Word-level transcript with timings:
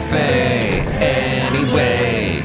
cafe 0.00 0.80
anyway. 1.00 2.42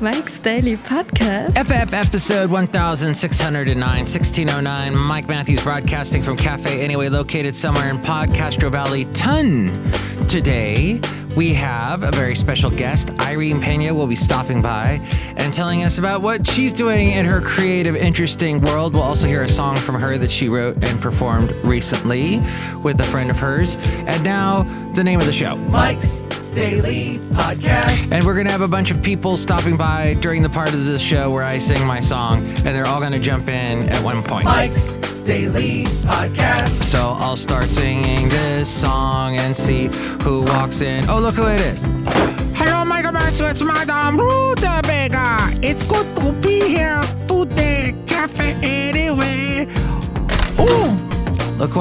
Mike's 0.00 0.38
Daily 0.38 0.76
Podcast. 0.76 1.56
FF 1.56 1.92
episode 1.92 2.50
1609, 2.50 3.80
1609. 3.80 4.96
Mike 4.96 5.28
Matthews 5.28 5.62
broadcasting 5.62 6.22
from 6.22 6.36
Cafe 6.36 6.82
Anyway, 6.82 7.08
located 7.08 7.56
somewhere 7.56 7.88
in 7.88 7.98
Podcastro 7.98 8.70
Valley, 8.70 9.06
Ton. 9.06 9.90
Today, 10.28 11.00
we 11.36 11.52
have 11.54 12.02
a 12.02 12.10
very 12.10 12.34
special 12.34 12.70
guest. 12.70 13.10
Irene 13.18 13.60
Pena 13.60 13.92
will 13.94 14.06
be 14.06 14.14
stopping 14.14 14.62
by 14.62 15.00
and 15.36 15.52
telling 15.52 15.82
us 15.82 15.98
about 15.98 16.22
what 16.22 16.46
she's 16.46 16.72
doing 16.72 17.10
in 17.10 17.26
her 17.26 17.40
creative, 17.40 17.96
interesting 17.96 18.60
world. 18.60 18.94
We'll 18.94 19.02
also 19.02 19.26
hear 19.26 19.42
a 19.42 19.48
song 19.48 19.76
from 19.76 19.96
her 19.96 20.16
that 20.18 20.30
she 20.30 20.48
wrote 20.48 20.82
and 20.84 21.00
performed 21.00 21.50
recently 21.64 22.40
with 22.82 23.00
a 23.00 23.04
friend 23.04 23.30
of 23.30 23.36
hers. 23.36 23.76
And 24.06 24.22
now, 24.22 24.62
the 24.94 25.02
name 25.02 25.20
of 25.20 25.26
the 25.26 25.32
show. 25.32 25.56
Mike's 25.56 26.26
Daily 26.54 27.18
Podcast. 27.32 28.12
And 28.12 28.24
we're 28.24 28.34
going 28.34 28.46
to 28.46 28.52
have 28.52 28.60
a 28.60 28.68
bunch 28.68 28.92
of 28.92 29.02
people 29.02 29.36
stopping 29.36 29.76
by 29.76 30.14
during 30.20 30.40
the 30.40 30.48
part 30.48 30.68
of 30.72 30.84
the 30.84 31.00
show 31.00 31.32
where 31.32 31.42
I 31.42 31.58
sing 31.58 31.84
my 31.84 31.98
song, 31.98 32.46
and 32.46 32.68
they're 32.68 32.86
all 32.86 33.00
going 33.00 33.12
to 33.12 33.18
jump 33.18 33.48
in 33.48 33.88
at 33.88 34.02
one 34.04 34.22
point. 34.22 34.44
Mike's 34.44 34.94
Daily 35.24 35.84
Podcast. 36.06 36.68
So 36.68 37.16
I'll 37.18 37.36
start 37.36 37.64
singing 37.64 38.28
this 38.28 38.68
song 38.68 39.36
and 39.36 39.56
see 39.56 39.88
who 40.22 40.42
walks 40.42 40.80
in. 40.80 41.04
Oh, 41.10 41.18
look 41.18 41.34
who 41.34 41.48
it 41.48 41.60
is. 41.60 41.82
Hello, 42.56 42.84
Michael 42.84 43.12
Matthews, 43.12 43.50
it's 43.50 43.62
Madame 43.62 44.16
Rutabaga. 44.16 45.58
It's 45.60 45.82
good 45.84 46.16
to 46.18 46.32
be 46.40 46.68
here 46.68 47.02
today, 47.26 47.92
Cafe 48.06 48.56
Anyway. 48.62 49.66
Ooh, 50.60 51.56
Look 51.58 51.70
who 51.70 51.80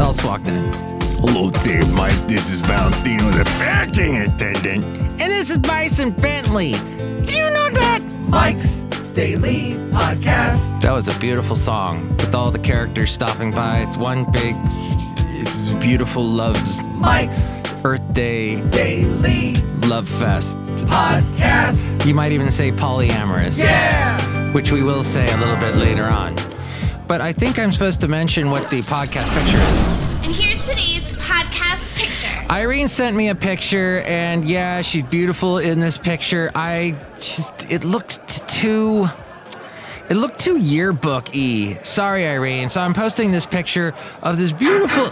else 0.00 0.24
walked 0.24 0.46
in. 0.46 0.93
Hello 1.26 1.48
there, 1.48 1.84
Mike. 1.86 2.28
This 2.28 2.50
is 2.52 2.60
Valentino, 2.60 3.30
the 3.30 3.44
parking 3.58 4.16
attendant. 4.18 4.84
and 4.84 5.18
this 5.20 5.48
is 5.48 5.56
Bison 5.56 6.10
Bentley. 6.10 6.72
Do 6.72 7.34
you 7.34 7.48
know 7.50 7.70
that? 7.70 8.00
Mike's 8.28 8.82
Daily 9.14 9.72
Podcast. 9.90 10.80
That 10.82 10.92
was 10.92 11.08
a 11.08 11.18
beautiful 11.18 11.56
song 11.56 12.14
with 12.18 12.34
all 12.34 12.50
the 12.50 12.58
characters 12.58 13.10
stopping 13.10 13.52
by. 13.52 13.78
It's 13.80 13.96
one 13.96 14.30
big, 14.32 14.54
beautiful 15.80 16.22
love's 16.22 16.82
Mike's 16.92 17.54
Earth 17.84 18.02
Day 18.12 18.60
Daily 18.68 19.56
love 19.88 20.08
fest. 20.08 20.58
Podcast. 20.84 22.04
You 22.06 22.14
might 22.14 22.32
even 22.32 22.50
say 22.50 22.70
polyamorous. 22.70 23.58
Yeah. 23.58 24.52
which 24.52 24.70
we 24.70 24.82
will 24.82 25.02
say 25.02 25.32
a 25.32 25.36
little 25.38 25.56
bit 25.56 25.76
later 25.76 26.04
on. 26.04 26.36
But 27.08 27.22
I 27.22 27.32
think 27.32 27.58
I'm 27.58 27.72
supposed 27.72 28.00
to 28.02 28.08
mention 28.08 28.50
what 28.50 28.68
the 28.70 28.82
podcast 28.82 29.28
picture 29.34 29.56
is. 29.72 29.86
And 30.24 30.34
here's 30.34 30.60
today's 30.66 31.13
podcast 31.54 31.96
picture. 31.96 32.52
Irene 32.52 32.88
sent 32.88 33.16
me 33.16 33.28
a 33.28 33.34
picture, 33.34 34.02
and 34.06 34.48
yeah, 34.48 34.82
she's 34.82 35.02
beautiful 35.02 35.58
in 35.58 35.80
this 35.80 35.96
picture. 35.96 36.50
I 36.54 36.96
just, 37.16 37.70
it 37.70 37.84
looked 37.84 38.46
too. 38.48 39.06
It 40.08 40.16
looked 40.16 40.38
too 40.38 40.58
yearbook 40.58 41.28
y. 41.34 41.78
Sorry, 41.82 42.26
Irene. 42.26 42.68
So 42.68 42.80
I'm 42.80 42.92
posting 42.92 43.32
this 43.32 43.46
picture 43.46 43.94
of 44.22 44.36
this 44.36 44.52
beautiful, 44.52 45.10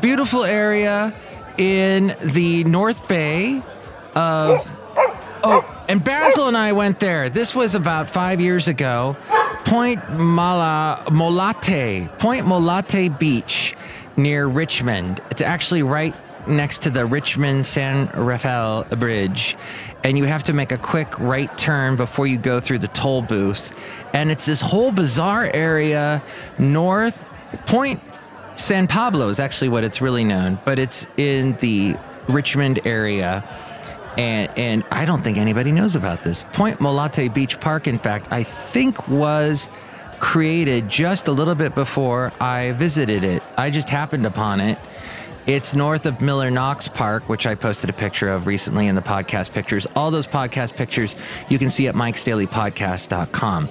beautiful 0.00 0.44
area 0.44 1.14
in 1.56 2.14
the 2.22 2.64
North 2.64 3.08
Bay 3.08 3.62
of. 4.14 4.76
Oh, 5.42 5.64
and 5.88 6.04
Basil 6.04 6.48
and 6.48 6.56
I 6.56 6.72
went 6.72 7.00
there. 7.00 7.30
This 7.30 7.54
was 7.54 7.74
about 7.74 8.10
five 8.10 8.42
years 8.42 8.68
ago. 8.68 9.16
Point 9.64 10.18
Mala 10.18 11.04
Molate, 11.06 12.18
Point 12.18 12.44
Molate 12.44 13.18
Beach 13.18 13.74
near 14.22 14.46
Richmond. 14.46 15.20
It's 15.30 15.42
actually 15.42 15.82
right 15.82 16.14
next 16.46 16.82
to 16.82 16.90
the 16.90 17.04
Richmond 17.06 17.66
San 17.66 18.08
Rafael 18.08 18.84
Bridge. 18.84 19.56
And 20.02 20.16
you 20.16 20.24
have 20.24 20.44
to 20.44 20.52
make 20.52 20.72
a 20.72 20.78
quick 20.78 21.18
right 21.18 21.56
turn 21.58 21.96
before 21.96 22.26
you 22.26 22.38
go 22.38 22.60
through 22.60 22.78
the 22.78 22.88
toll 22.88 23.22
booth. 23.22 23.72
And 24.14 24.30
it's 24.30 24.46
this 24.46 24.60
whole 24.60 24.92
bizarre 24.92 25.50
area 25.52 26.22
north. 26.58 27.30
Point 27.66 28.00
San 28.54 28.86
Pablo 28.86 29.28
is 29.28 29.40
actually 29.40 29.68
what 29.68 29.84
it's 29.84 30.00
really 30.00 30.24
known, 30.24 30.58
but 30.64 30.78
it's 30.78 31.06
in 31.16 31.56
the 31.58 31.96
Richmond 32.28 32.80
area. 32.86 33.44
And, 34.16 34.50
and 34.56 34.84
I 34.90 35.04
don't 35.04 35.22
think 35.22 35.38
anybody 35.38 35.72
knows 35.72 35.94
about 35.94 36.24
this. 36.24 36.44
Point 36.52 36.78
Molate 36.78 37.32
Beach 37.32 37.60
Park, 37.60 37.86
in 37.86 37.98
fact, 37.98 38.28
I 38.30 38.42
think 38.42 39.08
was 39.08 39.68
created 40.20 40.88
just 40.88 41.26
a 41.26 41.32
little 41.32 41.54
bit 41.54 41.74
before 41.74 42.32
I 42.40 42.72
visited 42.72 43.24
it. 43.24 43.42
I 43.56 43.70
just 43.70 43.88
happened 43.88 44.26
upon 44.26 44.60
it. 44.60 44.78
It's 45.46 45.74
north 45.74 46.06
of 46.06 46.20
Miller 46.20 46.50
Knox 46.50 46.86
Park, 46.86 47.28
which 47.28 47.46
I 47.46 47.54
posted 47.54 47.90
a 47.90 47.94
picture 47.94 48.28
of 48.28 48.46
recently 48.46 48.86
in 48.86 48.94
the 48.94 49.00
podcast 49.02 49.52
pictures. 49.52 49.86
All 49.96 50.10
those 50.10 50.26
podcast 50.26 50.76
pictures 50.76 51.16
you 51.48 51.58
can 51.58 51.70
see 51.70 51.88
at 51.88 51.94
mikesdailypodcast.com. 51.94 53.68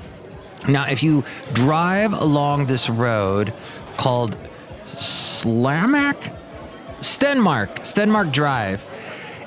Now, 0.67 0.88
if 0.89 1.03
you 1.03 1.23
drive 1.53 2.11
along 2.11 2.65
this 2.65 2.89
road 2.89 3.53
called 3.95 4.35
Slamack, 4.88 6.35
Stenmark, 6.99 7.79
Stenmark 7.79 8.33
Drive, 8.33 8.83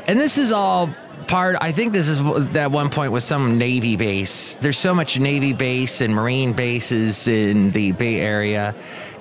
and 0.06 0.18
this 0.18 0.38
is 0.38 0.52
all 0.52 0.88
part, 1.32 1.56
I 1.62 1.72
think 1.72 1.94
this 1.94 2.08
is 2.08 2.20
at 2.56 2.70
one 2.70 2.90
point 2.90 3.10
was 3.10 3.24
some 3.24 3.56
Navy 3.56 3.96
base. 3.96 4.52
There's 4.56 4.76
so 4.76 4.94
much 4.94 5.18
Navy 5.18 5.54
base 5.54 6.02
and 6.02 6.14
Marine 6.14 6.52
bases 6.52 7.26
in 7.26 7.70
the 7.70 7.92
Bay 7.92 8.20
Area. 8.20 8.74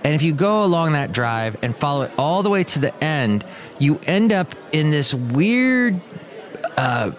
And 0.04 0.14
if 0.14 0.22
you 0.22 0.34
go 0.34 0.66
along 0.66 0.92
that 0.92 1.14
drive 1.14 1.56
and 1.64 1.74
follow 1.74 2.02
it 2.02 2.12
all 2.18 2.44
the 2.44 2.50
way 2.50 2.66
to 2.66 2.80
the 2.80 2.94
end, 3.02 3.46
you 3.80 3.98
end 4.06 4.34
up 4.34 4.54
in 4.74 4.92
this 4.92 5.14
weird 5.14 6.02
uh, 6.76 7.12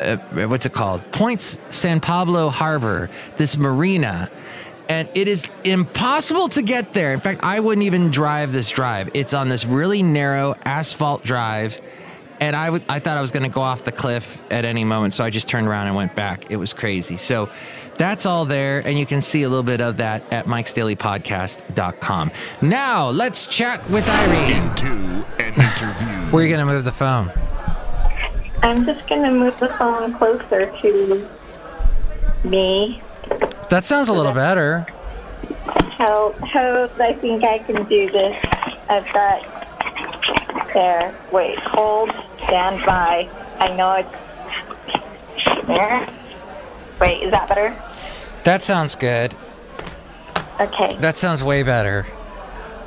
uh, 0.00 0.16
what's 0.46 0.66
it 0.66 0.72
called? 0.72 1.02
Points 1.10 1.58
San 1.70 1.98
Pablo 1.98 2.48
Harbor, 2.48 3.10
this 3.38 3.56
marina. 3.56 4.30
And 4.88 5.08
it 5.14 5.26
is 5.26 5.50
impossible 5.64 6.48
to 6.50 6.62
get 6.62 6.92
there. 6.92 7.12
In 7.12 7.18
fact, 7.18 7.40
I 7.42 7.58
wouldn't 7.58 7.84
even 7.84 8.12
drive 8.12 8.52
this 8.52 8.70
drive. 8.70 9.10
It's 9.14 9.34
on 9.34 9.48
this 9.48 9.64
really 9.64 10.04
narrow 10.04 10.54
asphalt 10.64 11.24
drive. 11.24 11.80
And 12.40 12.54
I 12.54 12.80
I 12.88 12.98
thought 12.98 13.16
I 13.16 13.20
was 13.20 13.30
going 13.30 13.42
to 13.42 13.48
go 13.48 13.60
off 13.60 13.84
the 13.84 13.92
cliff 13.92 14.42
at 14.50 14.64
any 14.64 14.84
moment. 14.84 15.14
So 15.14 15.24
I 15.24 15.30
just 15.30 15.48
turned 15.48 15.66
around 15.66 15.86
and 15.88 15.96
went 15.96 16.14
back. 16.14 16.50
It 16.50 16.56
was 16.56 16.72
crazy. 16.72 17.16
So 17.16 17.48
that's 17.96 18.26
all 18.26 18.44
there. 18.44 18.78
And 18.86 18.98
you 18.98 19.04
can 19.04 19.20
see 19.20 19.42
a 19.42 19.48
little 19.48 19.64
bit 19.64 19.80
of 19.80 19.96
that 19.98 20.22
at 20.32 20.46
mikesdailypodcast.com. 20.46 22.30
Now 22.62 23.10
let's 23.10 23.46
chat 23.46 23.88
with 23.90 24.08
Irene. 24.08 24.62
Into 24.62 24.92
an 25.38 25.54
interview. 25.54 26.30
Where 26.30 26.42
are 26.42 26.46
you 26.46 26.54
going 26.54 26.66
to 26.66 26.72
move 26.72 26.84
the 26.84 26.92
phone? 26.92 27.32
I'm 28.62 28.84
just 28.84 29.06
going 29.08 29.22
to 29.22 29.30
move 29.30 29.58
the 29.58 29.68
phone 29.68 30.14
closer 30.14 30.72
to 30.80 31.28
me. 32.44 33.02
That 33.70 33.84
sounds 33.84 34.08
a 34.08 34.12
little 34.12 34.32
better. 34.32 34.86
How, 35.66 36.32
how 36.44 36.90
I 37.00 37.12
think 37.14 37.44
I 37.44 37.58
can 37.58 37.84
do 37.84 38.10
this. 38.10 38.36
I've 38.88 39.12
got 39.12 39.57
there. 40.72 41.14
Wait, 41.32 41.58
hold, 41.58 42.10
stand 42.46 42.84
by. 42.84 43.28
I 43.58 43.74
know 43.74 43.94
it's 43.94 45.66
there. 45.66 46.08
Wait, 47.00 47.22
is 47.22 47.30
that 47.30 47.48
better? 47.48 47.76
That 48.44 48.62
sounds 48.62 48.94
good. 48.94 49.34
Okay. 50.60 50.96
That 51.00 51.16
sounds 51.16 51.44
way 51.44 51.62
better. 51.62 52.06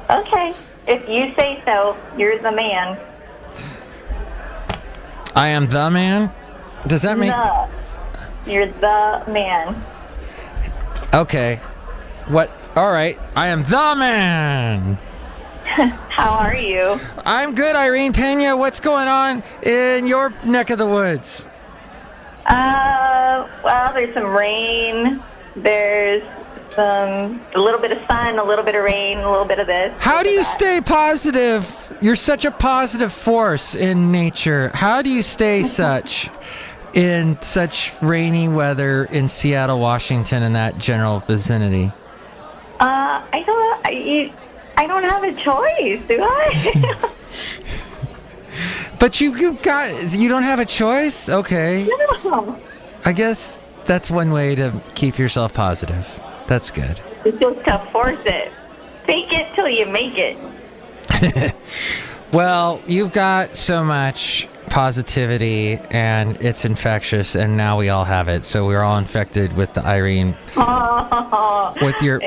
Okay. 0.09 0.53
If 0.87 1.07
you 1.07 1.33
say 1.35 1.61
so, 1.63 1.97
you're 2.17 2.37
the 2.39 2.51
man. 2.51 2.97
I 5.35 5.47
am 5.49 5.67
the 5.67 5.89
man. 5.89 6.31
Does 6.87 7.03
that 7.03 7.17
mean 7.17 7.29
The. 7.29 7.69
You're 8.45 8.67
the 8.67 9.23
man. 9.27 9.75
okay? 11.13 11.57
What? 12.27 12.51
All 12.75 12.91
right. 12.91 13.17
I 13.35 13.47
am 13.47 13.63
the 13.63 13.95
man. 13.97 14.97
How 16.09 16.37
are 16.37 16.55
you? 16.55 16.99
I'm 17.25 17.55
good, 17.55 17.77
Irene 17.77 18.11
Pena. 18.11 18.57
What's 18.57 18.81
going 18.81 19.07
on 19.07 19.41
in 19.63 20.05
your 20.05 20.33
neck 20.43 20.69
of 20.69 20.77
the 20.77 20.85
woods? 20.85 21.47
Uh, 22.45 23.47
well, 23.63 23.93
there's 23.93 24.13
some 24.13 24.25
rain. 24.25 25.23
There's 25.55 26.23
some 26.71 27.41
a 27.55 27.59
little 27.59 27.79
bit 27.79 27.93
of 27.93 28.05
sun, 28.05 28.37
a 28.37 28.43
little 28.43 28.65
bit 28.65 28.75
of 28.75 28.83
rain, 28.83 29.19
a 29.19 29.31
little 29.31 29.45
bit 29.45 29.59
of 29.59 29.67
this. 29.67 29.93
How 30.01 30.21
do 30.23 30.29
you 30.29 30.43
stay 30.43 30.81
positive? 30.83 31.97
You're 32.01 32.17
such 32.17 32.43
a 32.43 32.51
positive 32.51 33.13
force 33.13 33.73
in 33.73 34.11
nature. 34.11 34.71
How 34.73 35.01
do 35.01 35.09
you 35.09 35.21
stay 35.21 35.63
such 35.63 36.29
in 36.93 37.41
such 37.41 37.93
rainy 38.01 38.49
weather 38.49 39.05
in 39.05 39.29
Seattle, 39.29 39.79
Washington, 39.79 40.43
and 40.43 40.53
that 40.55 40.77
general 40.77 41.19
vicinity? 41.19 41.93
Uh, 42.81 43.23
I 43.31 43.43
don't. 43.45 43.85
I, 43.85 43.89
you, 43.91 44.33
I 44.77 44.87
don't 44.87 45.03
have 45.03 45.23
a 45.23 45.33
choice, 45.33 46.01
do 46.07 46.21
I? 46.21 47.11
But 48.99 49.19
you, 49.19 49.35
you've 49.35 49.63
got, 49.63 50.13
you 50.13 50.29
don't 50.29 50.43
have 50.43 50.59
a 50.59 50.65
choice? 50.65 51.27
Okay. 51.27 51.87
no. 52.23 52.55
I 53.03 53.13
guess 53.13 53.59
that's 53.85 54.11
one 54.11 54.29
way 54.29 54.53
to 54.53 54.79
keep 54.93 55.17
yourself 55.17 55.55
positive. 55.55 56.21
That's 56.45 56.69
good. 56.69 56.99
It's 57.25 57.39
just 57.39 57.65
to 57.65 57.79
force 57.91 58.19
it. 58.25 58.51
Fake 59.07 59.33
it 59.33 59.55
till 59.55 59.67
you 59.67 59.87
make 59.87 60.19
it. 60.19 60.37
Well, 62.33 62.81
you've 62.87 63.11
got 63.11 63.57
so 63.57 63.83
much 63.83 64.47
positivity 64.69 65.77
and 65.89 66.41
it's 66.41 66.63
infectious, 66.63 67.35
and 67.35 67.57
now 67.57 67.77
we 67.77 67.89
all 67.89 68.05
have 68.05 68.29
it. 68.29 68.45
So 68.45 68.65
we're 68.65 68.81
all 68.81 68.97
infected 68.97 69.51
with 69.51 69.73
the 69.73 69.85
Irene, 69.85 70.37
with 71.81 72.01
your 72.01 72.21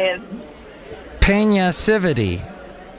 And 1.26 1.50
peniacivity. 1.52 2.50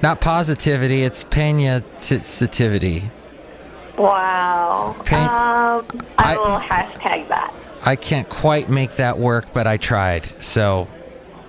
Not 0.02 0.20
positivity, 0.22 1.04
it's 1.04 1.24
peniativity. 1.24 3.10
wow. 3.98 4.96
Pain- 5.06 5.20
Um, 5.20 5.86
I, 6.18 6.36
I- 6.36 6.38
will 6.38 6.60
hashtag 6.60 7.28
that. 7.30 7.54
I 7.88 7.96
can't 7.96 8.28
quite 8.28 8.68
make 8.70 8.96
that 8.96 9.20
work, 9.20 9.54
but 9.54 9.68
I 9.68 9.78
tried. 9.78 10.28
So, 10.44 10.88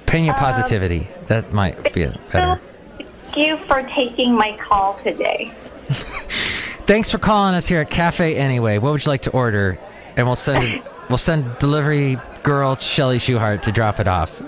pena 0.05 0.35
positivity. 0.35 1.09
that 1.29 1.53
might 1.53 1.93
be 1.95 2.07
better. 2.31 2.61
Thank 2.99 3.37
you 3.37 3.57
for 3.57 3.83
taking 3.83 4.35
my 4.37 4.57
call 4.59 4.99
today. 5.03 5.51
Thanks 5.89 7.11
for 7.11 7.19
calling 7.19 7.55
us 7.55 7.67
here 7.67 7.81
at 7.81 7.91
Cafe 7.91 8.37
Anyway. 8.37 8.79
What 8.79 8.93
would 8.93 9.05
you 9.05 9.11
like 9.11 9.23
to 9.23 9.31
order? 9.31 9.79
And 10.17 10.27
we'll 10.27 10.37
send 10.37 10.83
we'll 11.09 11.19
send 11.19 11.59
delivery 11.59 12.19
girl 12.43 12.77
Shelly 12.77 13.17
Schuhart 13.19 13.63
to 13.63 13.73
drop 13.73 13.99
it 13.99 14.07
off. 14.07 14.41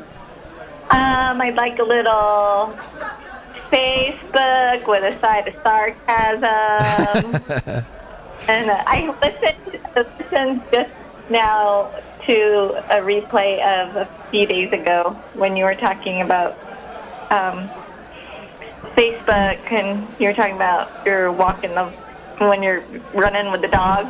I'd 1.41 1.57
like 1.57 1.79
a 1.79 1.85
little 1.85 2.75
Facebook 3.71 4.87
with 4.87 5.05
a 5.05 5.19
side 5.21 5.49
of 5.49 5.55
sarcasm. 5.63 7.43
and 8.49 8.71
uh, 8.71 8.83
I 8.87 9.15
listened, 9.23 9.81
listened 9.95 10.63
just 10.73 10.91
now 11.31 11.91
to 12.27 12.83
a 12.91 13.01
replay 13.01 13.61
of 13.61 13.97
a 13.97 14.05
few 14.31 14.47
days 14.47 14.73
ago 14.73 15.17
when 15.35 15.57
you 15.57 15.65
were 15.65 15.75
talking 15.75 16.23
about 16.23 16.53
um, 17.31 17.69
Facebook 18.97 19.59
and 19.71 20.07
you 20.19 20.29
were 20.29 20.35
talking 20.35 20.57
about 20.57 20.91
you're 21.05 21.31
walking 21.33 21.71
the 21.75 21.85
when 22.39 22.63
you're 22.63 22.83
running 23.15 23.51
with 23.51 23.61
the 23.63 23.69
dog. 23.69 24.07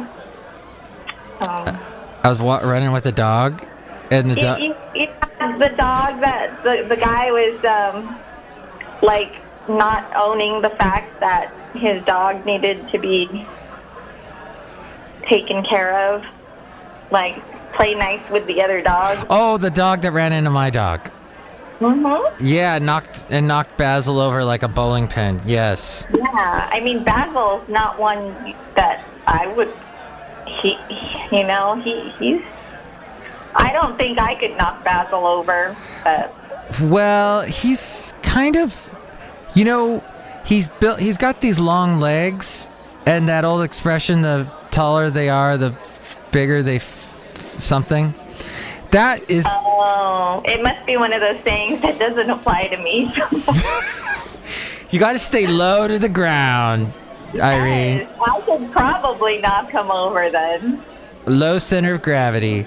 Um, 1.49 1.79
I 2.23 2.29
was 2.29 2.41
wa- 2.41 2.59
running 2.59 2.93
with 2.93 3.07
a 3.07 3.13
dog, 3.13 3.65
and 4.11 4.31
the 4.31 4.35
dog. 4.35 5.28
The 5.39 5.73
dog 5.77 6.21
that 6.21 6.63
the, 6.63 6.85
the 6.89 6.97
guy 6.97 7.31
was 7.31 7.65
um, 7.65 8.19
like 9.03 9.37
not 9.69 10.11
owning 10.17 10.63
the 10.63 10.71
fact 10.71 11.21
that 11.21 11.53
his 11.75 12.05
dog 12.05 12.45
needed 12.47 12.89
to 12.91 12.99
be 12.99 13.47
taken 15.23 15.63
care 15.63 16.13
of, 16.13 16.25
like 17.11 17.43
play 17.73 17.95
nice 17.95 18.29
with 18.31 18.47
the 18.47 18.63
other 18.63 18.83
dog. 18.83 19.27
Oh, 19.31 19.59
the 19.59 19.71
dog 19.71 20.03
that 20.03 20.13
ran 20.13 20.33
into 20.33 20.51
my 20.51 20.71
dog. 20.71 21.11
Mm-hmm. 21.79 22.45
Yeah, 22.45 22.79
knocked 22.79 23.25
and 23.31 23.47
knocked 23.47 23.77
Basil 23.77 24.19
over 24.19 24.43
like 24.45 24.65
a 24.65 24.69
bowling 24.69 25.07
pin. 25.07 25.41
Yes. 25.45 26.07
Yeah, 26.13 26.69
I 26.73 26.81
mean 26.81 27.05
Basil's 27.05 27.69
not 27.69 27.99
one 27.99 28.35
that 28.75 29.05
I 29.27 29.47
would. 29.47 29.73
He, 30.61 30.77
you 31.31 31.47
know, 31.47 31.77
he 31.77 32.11
he's. 32.19 32.43
I 33.59 33.73
don't 33.73 33.97
think 33.99 34.19
I 34.19 34.35
could 34.37 34.57
knock 34.57 34.83
Basil 34.85 35.27
over, 35.27 35.77
but 36.05 36.33
Well, 36.81 37.43
he's 37.43 38.15
kind 38.23 38.57
of, 38.57 38.91
you 39.55 39.65
know, 39.65 40.03
he's 40.47 40.69
built. 40.69 41.01
He's 41.01 41.17
got 41.17 41.41
these 41.41 41.59
long 41.59 41.99
legs, 42.01 42.69
and 43.05 43.29
that 43.29 43.45
old 43.45 43.63
expression: 43.63 44.23
the 44.23 44.47
taller 44.71 45.11
they 45.11 45.29
are, 45.29 45.59
the 45.59 45.75
bigger 46.31 46.63
they 46.63 46.77
f- 46.77 47.41
something. 47.51 48.15
That 48.93 49.29
is. 49.29 49.45
oh, 49.47 50.41
it 50.47 50.63
must 50.63 50.87
be 50.87 50.97
one 50.97 51.13
of 51.13 51.21
those 51.21 51.37
things 51.43 51.83
that 51.83 51.99
doesn't 51.99 52.31
apply 52.31 52.69
to 52.69 52.77
me. 52.79 53.13
You 54.91 54.99
got 54.99 55.13
to 55.13 55.19
stay 55.19 55.47
low 55.47 55.87
to 55.87 55.99
the 55.99 56.09
ground, 56.09 56.95
Irene. 57.35 57.99
Yes, 57.99 58.19
I 58.27 58.41
could 58.41 58.73
probably 58.73 59.39
not 59.39 59.69
come 59.69 59.91
over 59.91 60.31
then. 60.31 60.83
Low 61.27 61.59
center 61.59 61.93
of 61.95 62.01
gravity. 62.03 62.67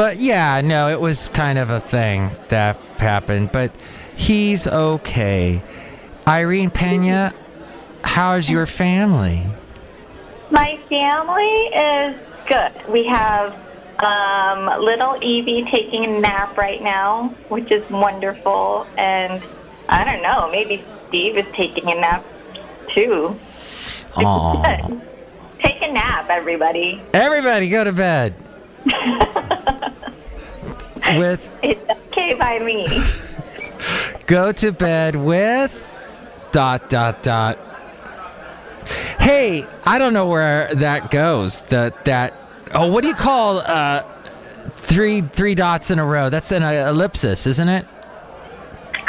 But 0.00 0.18
yeah, 0.18 0.62
no, 0.62 0.88
it 0.88 0.98
was 0.98 1.28
kind 1.28 1.58
of 1.58 1.68
a 1.68 1.78
thing 1.78 2.30
that 2.48 2.76
happened. 2.96 3.52
But 3.52 3.70
he's 4.16 4.66
okay. 4.66 5.62
Irene 6.26 6.70
Pena, 6.70 7.34
how's 8.02 8.48
your 8.48 8.64
family? 8.64 9.42
My 10.50 10.78
family 10.88 11.44
is 11.44 12.16
good. 12.48 12.72
We 12.88 13.04
have 13.08 13.52
um, 14.02 14.82
little 14.82 15.16
Evie 15.20 15.68
taking 15.70 16.06
a 16.06 16.18
nap 16.18 16.56
right 16.56 16.82
now, 16.82 17.34
which 17.50 17.70
is 17.70 17.86
wonderful. 17.90 18.86
And 18.96 19.42
I 19.90 20.04
don't 20.04 20.22
know, 20.22 20.50
maybe 20.50 20.82
Steve 21.08 21.36
is 21.36 21.52
taking 21.52 21.92
a 21.92 21.96
nap 21.96 22.24
too. 22.94 23.38
Aw. 24.16 24.62
Good. 24.62 25.02
Take 25.58 25.82
a 25.82 25.92
nap, 25.92 26.30
everybody. 26.30 27.02
Everybody 27.12 27.68
go 27.68 27.84
to 27.84 27.92
bed. 27.92 28.34
with 31.18 31.58
It's 31.62 31.90
okay 31.90 32.34
by 32.34 32.58
me. 32.58 32.86
go 34.26 34.52
to 34.52 34.72
bed 34.72 35.16
with 35.16 35.86
dot 36.52 36.88
dot 36.90 37.22
dot. 37.22 37.58
Hey, 39.18 39.66
I 39.84 39.98
don't 39.98 40.14
know 40.14 40.28
where 40.28 40.74
that 40.74 41.10
goes. 41.10 41.60
The 41.62 41.92
that 42.04 42.34
oh, 42.72 42.90
what 42.90 43.02
do 43.02 43.08
you 43.08 43.14
call 43.14 43.58
uh 43.58 44.02
three 44.76 45.20
three 45.20 45.54
dots 45.54 45.90
in 45.90 45.98
a 45.98 46.04
row? 46.04 46.30
That's 46.30 46.50
an 46.52 46.62
uh, 46.62 46.70
ellipsis, 46.88 47.46
isn't 47.46 47.68
it? 47.68 47.86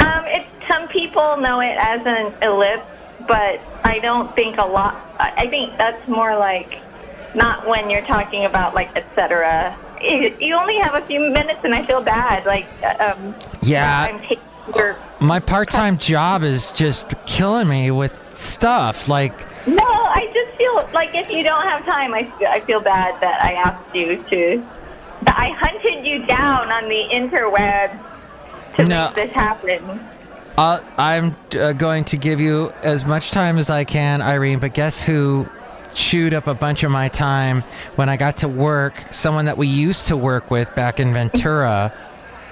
Um, 0.00 0.24
it's 0.26 0.50
some 0.68 0.88
people 0.88 1.36
know 1.38 1.60
it 1.60 1.76
as 1.78 2.04
an 2.06 2.34
ellipse, 2.42 2.86
but 3.26 3.60
I 3.84 3.98
don't 4.00 4.34
think 4.34 4.58
a 4.58 4.66
lot. 4.66 4.96
I 5.18 5.46
think 5.48 5.76
that's 5.78 6.06
more 6.08 6.36
like 6.36 6.81
not 7.34 7.66
when 7.66 7.90
you're 7.90 8.04
talking 8.06 8.44
about 8.44 8.74
like 8.74 8.96
etc. 8.96 9.76
You 10.00 10.56
only 10.56 10.78
have 10.78 10.94
a 10.96 11.06
few 11.06 11.20
minutes, 11.20 11.60
and 11.62 11.72
I 11.74 11.86
feel 11.86 12.02
bad. 12.02 12.44
Like 12.44 12.66
um, 13.00 13.34
Yeah. 13.62 14.20
Your. 14.74 14.96
My 15.20 15.38
part-time 15.40 15.98
job 15.98 16.42
is 16.42 16.72
just 16.72 17.14
killing 17.26 17.68
me 17.68 17.90
with 17.90 18.36
stuff 18.36 19.08
like 19.08 19.46
No, 19.66 19.84
I 19.84 20.28
just 20.34 20.56
feel 20.56 20.88
like 20.92 21.14
if 21.14 21.30
you 21.30 21.42
don't 21.44 21.62
have 21.64 21.84
time, 21.84 22.14
I 22.14 22.24
feel, 22.38 22.48
I 22.48 22.60
feel 22.60 22.80
bad 22.80 23.20
that 23.20 23.42
I 23.42 23.54
asked 23.54 23.94
you 23.94 24.22
to. 24.30 24.64
That 25.22 25.38
I 25.38 25.50
hunted 25.50 26.04
you 26.06 26.26
down 26.26 26.70
on 26.72 26.88
the 26.88 27.06
interweb 27.10 27.96
to 28.76 28.84
No. 28.84 29.06
make 29.06 29.14
this 29.14 29.32
happen. 29.32 30.00
Uh, 30.58 30.80
I'm 30.98 31.36
uh, 31.58 31.72
going 31.72 32.04
to 32.04 32.16
give 32.16 32.40
you 32.40 32.72
as 32.82 33.06
much 33.06 33.30
time 33.30 33.58
as 33.58 33.70
I 33.70 33.84
can, 33.84 34.20
Irene, 34.20 34.58
but 34.58 34.74
guess 34.74 35.02
who 35.02 35.48
chewed 35.94 36.34
up 36.34 36.46
a 36.46 36.54
bunch 36.54 36.82
of 36.82 36.90
my 36.90 37.08
time 37.08 37.62
when 37.96 38.08
I 38.08 38.16
got 38.16 38.38
to 38.38 38.48
work? 38.48 39.02
Someone 39.10 39.44
that 39.46 39.58
we 39.58 39.66
used 39.66 40.08
to 40.08 40.16
work 40.16 40.50
with 40.50 40.74
back 40.74 41.00
in 41.00 41.12
Ventura. 41.12 41.92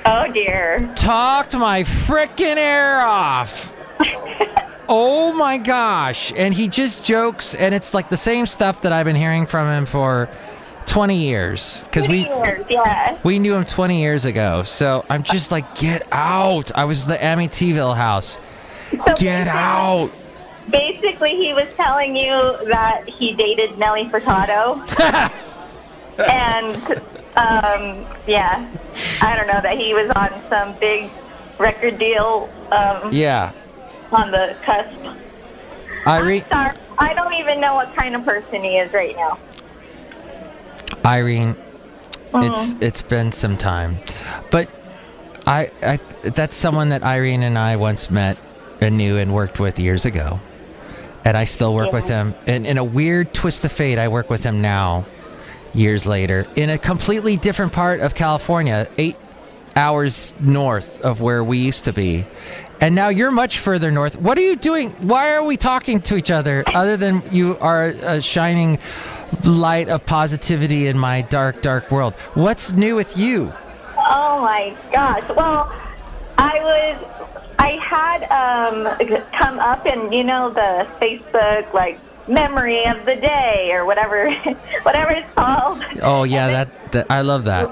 Oh 0.06 0.30
dear. 0.32 0.78
Talked 0.97 1.56
my 1.56 1.82
frickin' 1.82 2.56
ear 2.56 3.00
off. 3.00 3.75
oh 4.88 5.32
my 5.35 5.59
gosh. 5.59 6.32
And 6.35 6.54
he 6.54 6.68
just 6.68 7.04
jokes, 7.04 7.54
and 7.54 7.75
it's 7.75 7.94
like 7.94 8.09
the 8.09 8.16
same 8.16 8.47
stuff 8.47 8.82
that 8.82 8.92
I've 8.92 9.04
been 9.04 9.16
hearing 9.16 9.47
from 9.47 9.68
him 9.68 9.87
for 9.87 10.28
20 10.87 11.16
years. 11.16 11.82
Because 11.85 12.09
we. 12.09 12.28
Years, 12.28 12.64
yeah. 12.68 13.18
We 13.23 13.38
knew 13.38 13.54
him 13.54 13.64
20 13.64 14.00
years 14.00 14.25
ago, 14.25 14.62
so 14.62 15.04
I'm 15.09 15.23
just 15.23 15.52
like, 15.52 15.76
get 15.76 16.06
out. 16.11 16.73
I 16.75 16.85
was 16.85 17.06
the 17.06 17.16
Amityville 17.16 17.97
house. 17.97 18.38
So 18.90 19.14
Get 19.16 19.47
out. 19.47 20.11
Basically, 20.70 21.36
he 21.36 21.52
was 21.52 21.68
telling 21.74 22.16
you 22.16 22.36
that 22.66 23.08
he 23.08 23.32
dated 23.32 23.78
Nelly 23.78 24.04
Furtado. 24.04 24.78
and, 26.18 26.76
um, 27.36 28.06
yeah, 28.26 28.70
I 29.22 29.36
don't 29.36 29.46
know, 29.46 29.60
that 29.60 29.76
he 29.76 29.94
was 29.94 30.10
on 30.10 30.42
some 30.48 30.78
big 30.78 31.10
record 31.58 31.98
deal 31.98 32.48
um, 32.72 33.10
Yeah. 33.12 33.52
on 34.12 34.30
the 34.30 34.56
cusp. 34.62 35.16
Irene, 36.06 36.44
Sorry, 36.50 36.76
I 36.98 37.12
don't 37.14 37.34
even 37.34 37.60
know 37.60 37.74
what 37.74 37.94
kind 37.94 38.14
of 38.14 38.24
person 38.24 38.62
he 38.62 38.78
is 38.78 38.92
right 38.92 39.14
now. 39.16 39.38
Irene, 41.04 41.56
it's 42.34 42.74
it's 42.80 43.02
been 43.02 43.32
some 43.32 43.56
time, 43.56 43.98
but 44.50 44.68
I, 45.46 45.70
I 45.82 45.96
that's 46.22 46.56
someone 46.56 46.90
that 46.90 47.02
Irene 47.02 47.42
and 47.42 47.58
I 47.58 47.76
once 47.76 48.10
met 48.10 48.38
and 48.80 48.96
knew 48.96 49.18
and 49.18 49.34
worked 49.34 49.60
with 49.60 49.78
years 49.78 50.04
ago, 50.04 50.40
and 51.24 51.36
I 51.36 51.44
still 51.44 51.74
work 51.74 51.92
with 51.92 52.08
him. 52.08 52.34
And 52.46 52.66
in 52.66 52.78
a 52.78 52.84
weird 52.84 53.34
twist 53.34 53.64
of 53.64 53.72
fate, 53.72 53.98
I 53.98 54.08
work 54.08 54.30
with 54.30 54.42
him 54.42 54.60
now, 54.60 55.06
years 55.74 56.06
later, 56.06 56.46
in 56.56 56.70
a 56.70 56.78
completely 56.78 57.36
different 57.36 57.72
part 57.72 58.00
of 58.00 58.14
California, 58.14 58.88
eight 58.98 59.16
hours 59.76 60.34
north 60.40 61.00
of 61.02 61.20
where 61.20 61.44
we 61.44 61.58
used 61.58 61.84
to 61.84 61.92
be. 61.92 62.26
And 62.80 62.94
now 62.94 63.08
you're 63.08 63.30
much 63.30 63.58
further 63.58 63.90
north. 63.90 64.18
What 64.20 64.38
are 64.38 64.42
you 64.42 64.56
doing? 64.56 64.90
Why 65.02 65.34
are 65.34 65.44
we 65.44 65.56
talking 65.58 66.00
to 66.02 66.16
each 66.16 66.30
other 66.30 66.64
other 66.66 66.96
than 66.96 67.22
you 67.30 67.58
are 67.58 67.84
a 67.84 68.22
shining 68.22 68.78
light 69.44 69.88
of 69.88 70.06
positivity 70.06 70.86
in 70.86 70.98
my 70.98 71.20
dark, 71.22 71.60
dark 71.60 71.90
world? 71.90 72.14
What's 72.34 72.72
new 72.72 72.96
with 72.96 73.18
you? 73.18 73.52
Oh 73.98 74.40
my 74.40 74.74
gosh. 74.90 75.28
Well, 75.28 75.70
I 76.38 76.58
was 76.62 77.19
I 77.61 77.73
had 77.83 78.21
um, 78.43 78.76
come 79.38 79.59
up 79.59 79.85
in 79.87 80.11
you 80.12 80.25
know 80.25 80.49
the 80.50 80.87
Facebook 81.00 81.73
like 81.75 81.99
memory 82.29 82.87
of 82.87 83.05
the 83.05 83.17
day 83.17 83.71
or 83.73 83.85
whatever 83.85 84.33
whatever 84.83 85.11
it's 85.12 85.29
called. 85.35 85.85
Oh 86.02 86.25
yeah, 86.25 86.49
that, 86.49 86.93
that 86.93 87.11
I 87.11 87.21
love 87.21 87.45
that. 87.45 87.69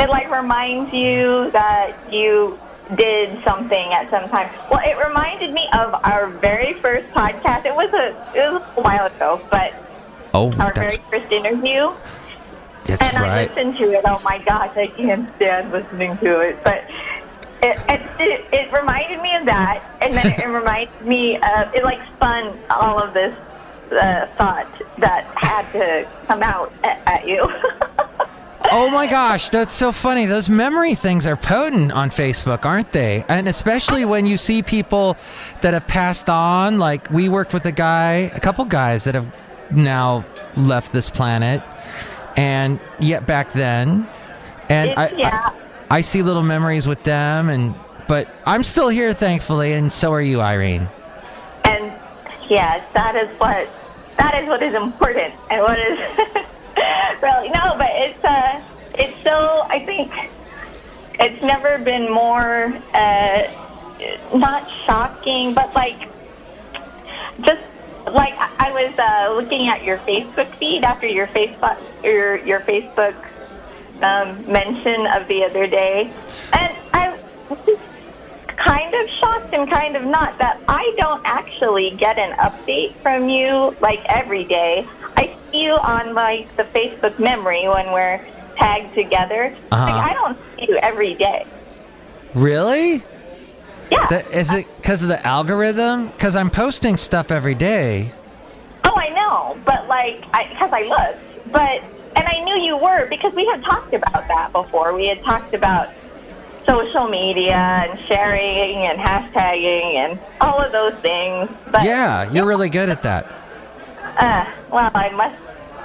It 0.00 0.08
like 0.08 0.28
reminds 0.30 0.92
you 0.92 1.50
that 1.52 1.94
you 2.12 2.58
did 2.96 3.42
something 3.44 3.92
at 3.92 4.10
some 4.10 4.28
time. 4.28 4.50
Well, 4.70 4.80
it 4.84 4.96
reminded 5.06 5.52
me 5.52 5.68
of 5.72 5.94
our 6.04 6.26
very 6.26 6.72
first 6.74 7.08
podcast. 7.10 7.64
It 7.64 7.74
was 7.74 7.92
a 7.94 8.08
it 8.34 8.52
was 8.52 8.62
a 8.76 8.80
while 8.82 9.06
ago, 9.06 9.40
but 9.50 9.72
Oh, 10.34 10.50
our 10.54 10.72
very 10.72 10.96
first 11.10 11.30
interview. 11.30 11.92
that's 12.86 13.02
and 13.02 13.18
I 13.18 13.44
listened 13.46 13.76
to 13.76 13.84
it. 13.92 14.02
Oh 14.06 14.20
my 14.24 14.38
gosh, 14.38 14.74
I 14.76 14.86
can't 14.88 15.28
stand 15.36 15.70
listening 15.70 16.16
to 16.18 16.40
it. 16.40 16.64
But 16.64 16.84
it, 17.62 17.78
it, 17.88 18.20
it, 18.20 18.46
it 18.52 18.72
reminded 18.72 19.22
me 19.22 19.34
of 19.36 19.44
that, 19.46 19.82
and 20.00 20.14
then 20.14 20.26
it 20.26 20.46
reminded 20.48 21.06
me 21.06 21.36
of 21.36 21.74
it. 21.74 21.84
Like 21.84 22.00
spun 22.14 22.58
all 22.70 22.98
of 22.98 23.14
this 23.14 23.36
uh, 23.92 24.26
thought 24.38 24.68
that 24.98 25.24
had 25.36 25.70
to 25.72 26.08
come 26.26 26.42
out 26.42 26.72
at, 26.82 27.00
at 27.06 27.26
you. 27.26 27.50
Oh 28.74 28.88
my 28.88 29.06
gosh, 29.06 29.50
that's 29.50 29.74
so 29.74 29.92
funny. 29.92 30.24
Those 30.24 30.48
memory 30.48 30.94
things 30.94 31.26
are 31.26 31.36
potent 31.36 31.92
on 31.92 32.08
Facebook, 32.08 32.64
aren't 32.64 32.90
they? 32.92 33.22
And 33.28 33.46
especially 33.46 34.06
when 34.06 34.24
you 34.24 34.38
see 34.38 34.62
people 34.62 35.18
that 35.60 35.74
have 35.74 35.86
passed 35.86 36.30
on. 36.30 36.78
Like 36.78 37.10
we 37.10 37.28
worked 37.28 37.52
with 37.52 37.66
a 37.66 37.72
guy, 37.72 38.30
a 38.34 38.40
couple 38.40 38.64
guys 38.64 39.04
that 39.04 39.14
have 39.14 39.30
now 39.70 40.24
left 40.56 40.90
this 40.90 41.10
planet, 41.10 41.62
and 42.34 42.80
yet 42.98 43.26
back 43.26 43.52
then, 43.52 44.08
and 44.70 44.98
I, 44.98 45.10
yeah. 45.10 45.38
I, 45.44 45.61
I 45.92 46.00
see 46.00 46.22
little 46.22 46.42
memories 46.42 46.88
with 46.88 47.02
them, 47.02 47.50
and 47.50 47.74
but 48.08 48.26
I'm 48.46 48.62
still 48.62 48.88
here, 48.88 49.12
thankfully, 49.12 49.74
and 49.74 49.92
so 49.92 50.10
are 50.14 50.22
you, 50.22 50.40
Irene. 50.40 50.88
and 51.66 51.92
yes, 52.48 52.82
that 52.94 53.14
is 53.14 53.28
what 53.38 53.68
that 54.16 54.42
is 54.42 54.48
what 54.48 54.62
is 54.62 54.72
important, 54.72 55.34
and 55.50 55.60
what 55.60 55.78
is 55.78 55.98
really 57.22 57.50
no. 57.50 57.74
But 57.76 57.90
it's 57.92 58.24
uh, 58.24 58.62
it's 58.94 59.22
so 59.22 59.66
I 59.68 59.80
think 59.80 60.10
it's 61.20 61.44
never 61.44 61.76
been 61.76 62.10
more 62.10 62.72
uh, 62.94 63.50
not 64.34 64.66
shocking, 64.86 65.52
but 65.52 65.74
like 65.74 66.08
just 67.42 67.60
like 68.10 68.32
I 68.58 68.72
was 68.72 68.98
uh, 68.98 69.34
looking 69.36 69.68
at 69.68 69.84
your 69.84 69.98
Facebook 69.98 70.56
feed 70.56 70.84
after 70.84 71.06
your 71.06 71.26
Facebook 71.26 71.76
your 72.02 72.38
your 72.46 72.60
Facebook 72.60 73.14
um, 74.02 74.50
mention 74.50 75.06
of 75.06 75.26
the 75.28 75.44
other 75.44 75.66
day, 75.66 76.12
and 76.52 76.76
I 76.92 77.18
was 77.48 77.58
just 77.64 77.82
kind 78.56 78.94
of 78.94 79.08
shocked 79.08 79.52
and 79.54 79.68
kind 79.68 79.96
of 79.96 80.04
not 80.04 80.38
that 80.38 80.60
I 80.68 80.94
don't 80.98 81.22
actually 81.24 81.90
get 81.90 82.18
an 82.18 82.36
update 82.38 82.94
from 82.96 83.28
you 83.28 83.76
like 83.80 84.04
every 84.06 84.44
day. 84.44 84.86
I 85.16 85.36
see 85.50 85.64
you 85.64 85.72
on 85.72 86.14
like 86.14 86.54
the 86.56 86.64
Facebook 86.64 87.18
memory 87.18 87.68
when 87.68 87.92
we're 87.92 88.24
tagged 88.56 88.94
together. 88.94 89.54
Uh-huh. 89.70 89.84
Like 89.84 90.10
I 90.10 90.14
don't 90.14 90.38
see 90.56 90.66
you 90.68 90.76
every 90.76 91.14
day. 91.14 91.46
Really? 92.34 93.02
Yeah. 93.90 94.06
That, 94.06 94.30
is 94.30 94.52
it 94.52 94.66
because 94.76 95.02
of 95.02 95.08
the 95.08 95.24
algorithm? 95.26 96.08
Because 96.08 96.34
I'm 96.36 96.50
posting 96.50 96.96
stuff 96.96 97.30
every 97.30 97.54
day. 97.54 98.12
Oh, 98.84 98.94
I 98.96 99.08
know, 99.10 99.58
but 99.64 99.86
like, 99.86 100.20
because 100.20 100.72
I 100.72 100.82
look, 100.84 101.52
but 101.52 101.82
and 102.16 102.26
I 102.26 102.42
knew 102.44 102.56
you 102.56 102.76
were 102.76 103.06
because 103.08 103.32
we 103.34 103.46
had 103.46 103.62
talked 103.62 103.94
about 103.94 104.26
that 104.28 104.52
before. 104.52 104.94
We 104.94 105.06
had 105.08 105.22
talked 105.22 105.54
about 105.54 105.90
social 106.66 107.08
media 107.08 107.54
and 107.56 107.98
sharing 108.06 108.86
and 108.86 108.98
hashtagging 108.98 109.94
and 109.94 110.18
all 110.40 110.60
of 110.60 110.72
those 110.72 110.94
things. 111.00 111.50
But 111.70 111.84
Yeah, 111.84 112.30
you're 112.30 112.46
really 112.46 112.68
good 112.70 112.88
at 112.88 113.02
that. 113.02 113.26
uh, 114.16 114.44
well, 114.70 114.90
I 114.94 115.08
must 115.10 115.42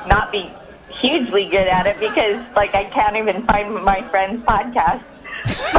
not 0.07 0.31
be 0.31 0.51
hugely 0.89 1.45
good 1.45 1.67
at 1.67 1.85
it 1.87 1.99
because 1.99 2.43
like 2.55 2.73
I 2.75 2.85
can't 2.85 3.15
even 3.15 3.43
find 3.43 3.73
my 3.83 4.01
friend's 4.09 4.43
podcast. 4.45 5.01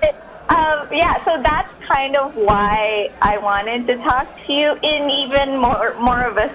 but, 0.00 0.14
um, 0.48 0.88
yeah, 0.92 1.22
so 1.24 1.40
that's 1.42 1.72
kind 1.80 2.16
of 2.16 2.34
why 2.36 3.10
I 3.22 3.38
wanted 3.38 3.86
to 3.88 3.96
talk 3.98 4.26
to 4.46 4.52
you 4.52 4.72
in 4.82 5.10
even 5.10 5.56
more 5.58 5.94
more 6.00 6.22
of 6.22 6.36
a 6.36 6.52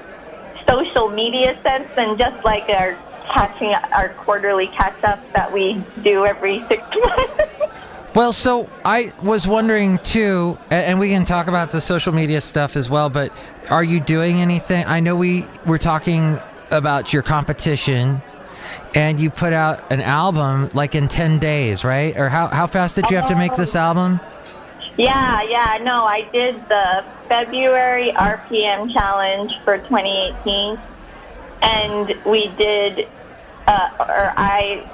social 0.67 1.09
media 1.09 1.61
sense 1.63 1.89
than 1.95 2.17
just 2.17 2.43
like 2.43 2.69
our 2.69 2.97
catching 3.25 3.73
our 3.73 4.09
quarterly 4.09 4.67
catch 4.67 5.03
up 5.03 5.19
that 5.33 5.51
we 5.51 5.81
do 6.01 6.25
every 6.25 6.63
six 6.67 6.83
months. 7.05 7.43
Well, 8.13 8.33
so 8.33 8.69
I 8.83 9.13
was 9.23 9.47
wondering 9.47 9.97
too, 9.99 10.57
and 10.69 10.99
we 10.99 11.09
can 11.09 11.23
talk 11.23 11.47
about 11.47 11.69
the 11.69 11.79
social 11.79 12.13
media 12.13 12.41
stuff 12.41 12.75
as 12.75 12.89
well, 12.89 13.09
but 13.09 13.31
are 13.69 13.83
you 13.83 14.01
doing 14.01 14.41
anything? 14.41 14.85
I 14.85 14.99
know 14.99 15.15
we 15.15 15.45
were 15.65 15.77
talking 15.77 16.37
about 16.71 17.13
your 17.13 17.21
competition 17.21 18.21
and 18.95 19.19
you 19.19 19.29
put 19.29 19.53
out 19.53 19.91
an 19.91 20.01
album 20.01 20.69
like 20.73 20.95
in 20.95 21.07
10 21.07 21.39
days, 21.39 21.85
right? 21.85 22.17
Or 22.17 22.27
how, 22.27 22.47
how 22.47 22.67
fast 22.67 22.95
did 22.95 23.09
you 23.09 23.15
have 23.15 23.27
to 23.29 23.35
make 23.35 23.55
this 23.55 23.75
um, 23.75 23.81
album? 23.81 24.19
Yeah, 24.97 25.41
yeah, 25.43 25.79
no, 25.81 26.03
I 26.03 26.27
did 26.33 26.67
the 26.67 27.05
February 27.27 28.11
RPM 28.11 28.91
challenge 28.91 29.53
for 29.63 29.77
2018, 29.77 30.77
and 31.61 32.13
we 32.25 32.49
did, 32.57 33.07
uh, 33.67 33.89
or 33.99 34.33
I 34.35 34.85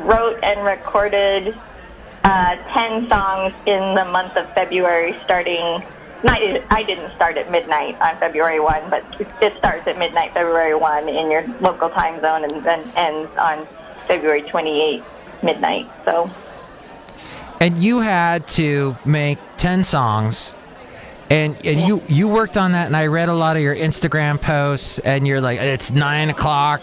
wrote 0.00 0.42
and 0.42 0.64
recorded 0.64 1.54
uh, 2.24 2.56
10 2.72 3.08
songs 3.10 3.52
in 3.66 3.94
the 3.94 4.06
month 4.06 4.34
of 4.36 4.50
February, 4.54 5.14
starting. 5.24 5.82
Not, 6.22 6.40
I 6.70 6.82
didn't 6.82 7.14
start 7.14 7.36
at 7.36 7.50
midnight 7.50 8.00
on 8.00 8.16
February 8.16 8.60
1, 8.60 8.88
but 8.88 9.04
it 9.42 9.54
starts 9.58 9.86
at 9.86 9.98
midnight 9.98 10.32
February 10.32 10.74
1 10.74 11.06
in 11.10 11.30
your 11.30 11.46
local 11.60 11.90
time 11.90 12.18
zone 12.22 12.44
and 12.44 12.64
then 12.64 12.90
ends 12.96 13.30
on 13.36 13.66
February 14.06 14.40
28 14.40 15.02
midnight. 15.42 15.86
So, 16.06 16.30
And 17.64 17.80
you 17.80 18.00
had 18.00 18.46
to 18.48 18.94
make 19.06 19.38
10 19.56 19.84
songs. 19.84 20.54
And, 21.30 21.56
and 21.64 21.80
you, 21.80 22.02
you 22.10 22.28
worked 22.28 22.58
on 22.58 22.72
that, 22.72 22.88
and 22.88 22.94
I 22.94 23.06
read 23.06 23.30
a 23.30 23.34
lot 23.34 23.56
of 23.56 23.62
your 23.62 23.74
Instagram 23.74 24.38
posts, 24.38 24.98
and 24.98 25.26
you're 25.26 25.40
like, 25.40 25.58
it's 25.58 25.90
nine 25.90 26.28
o'clock, 26.28 26.82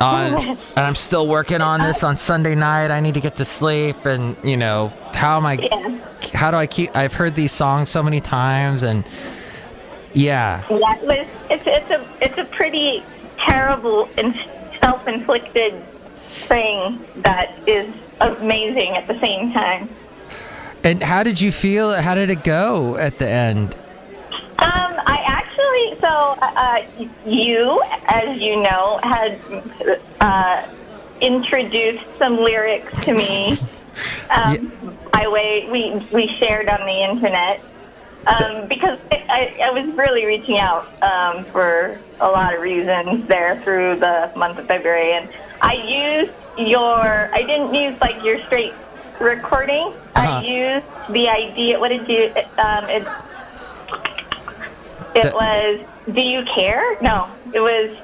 on, 0.00 0.32
and 0.48 0.58
I'm 0.78 0.94
still 0.94 1.28
working 1.28 1.60
on 1.60 1.82
this 1.82 2.02
on 2.02 2.16
Sunday 2.16 2.54
night. 2.54 2.90
I 2.90 3.00
need 3.00 3.12
to 3.14 3.20
get 3.20 3.36
to 3.36 3.44
sleep, 3.44 4.06
and 4.06 4.34
you 4.42 4.56
know, 4.56 4.94
how 5.14 5.36
am 5.36 5.44
I? 5.44 5.58
How 6.32 6.50
do 6.50 6.56
I 6.56 6.66
keep? 6.66 6.96
I've 6.96 7.12
heard 7.12 7.34
these 7.34 7.52
songs 7.52 7.90
so 7.90 8.02
many 8.02 8.22
times, 8.22 8.82
and 8.82 9.04
yeah, 10.14 10.64
Yeah, 10.70 11.02
was, 11.02 11.26
it's 11.50 11.64
it's 11.66 11.90
a 11.90 12.06
it's 12.22 12.38
a 12.38 12.46
pretty 12.56 13.02
terrible 13.36 14.08
and 14.16 14.34
self-inflicted 14.80 15.84
thing 16.28 17.04
that 17.16 17.54
is 17.66 17.92
amazing 18.20 18.96
at 18.96 19.06
the 19.06 19.18
same 19.20 19.52
time. 19.52 19.88
And 20.84 21.02
how 21.02 21.22
did 21.22 21.40
you 21.40 21.52
feel? 21.52 21.92
How 21.94 22.14
did 22.14 22.30
it 22.30 22.44
go 22.44 22.96
at 22.96 23.18
the 23.18 23.28
end? 23.28 23.74
Um, 24.60 24.94
I 25.06 25.22
actually, 25.26 26.00
so 26.00 26.36
uh, 26.40 26.82
you, 27.26 27.82
as 28.06 28.38
you 28.40 28.62
know, 28.62 29.00
had 29.02 29.40
uh, 30.20 30.66
introduced 31.20 32.04
some 32.18 32.36
lyrics 32.36 33.04
to 33.04 33.14
me. 33.14 33.56
Um, 34.30 34.96
I 35.12 35.26
wait, 35.26 35.68
we 35.72 36.06
we 36.12 36.28
shared 36.36 36.68
on 36.68 36.80
the 36.86 37.02
internet 37.02 37.60
um, 38.26 38.68
because 38.68 38.98
I, 39.12 39.56
I 39.64 39.70
was 39.70 39.92
really 39.94 40.24
reaching 40.26 40.58
out 40.58 40.86
um, 41.02 41.44
for 41.46 41.98
a 42.20 42.28
lot 42.28 42.54
of 42.54 42.60
reasons 42.60 43.26
there 43.26 43.56
through 43.62 43.96
the 43.96 44.30
month 44.36 44.58
of 44.58 44.66
February, 44.66 45.14
and 45.14 45.28
I 45.60 45.74
used 45.74 46.32
your. 46.58 47.30
I 47.34 47.42
didn't 47.42 47.74
use 47.74 48.00
like 48.00 48.22
your 48.22 48.38
straight 48.46 48.74
recording, 49.20 49.92
uh-huh. 50.14 50.40
I 50.40 50.42
used 50.42 50.86
the 51.10 51.28
idea. 51.28 51.78
What 51.78 51.88
did 51.88 52.08
you? 52.08 52.32
Um, 52.58 52.84
it, 52.88 53.06
it 55.14 55.22
the, 55.22 55.32
was. 55.34 55.80
Do 56.14 56.20
you 56.20 56.44
care? 56.44 57.00
No, 57.02 57.28
it 57.52 57.60
was. 57.60 57.96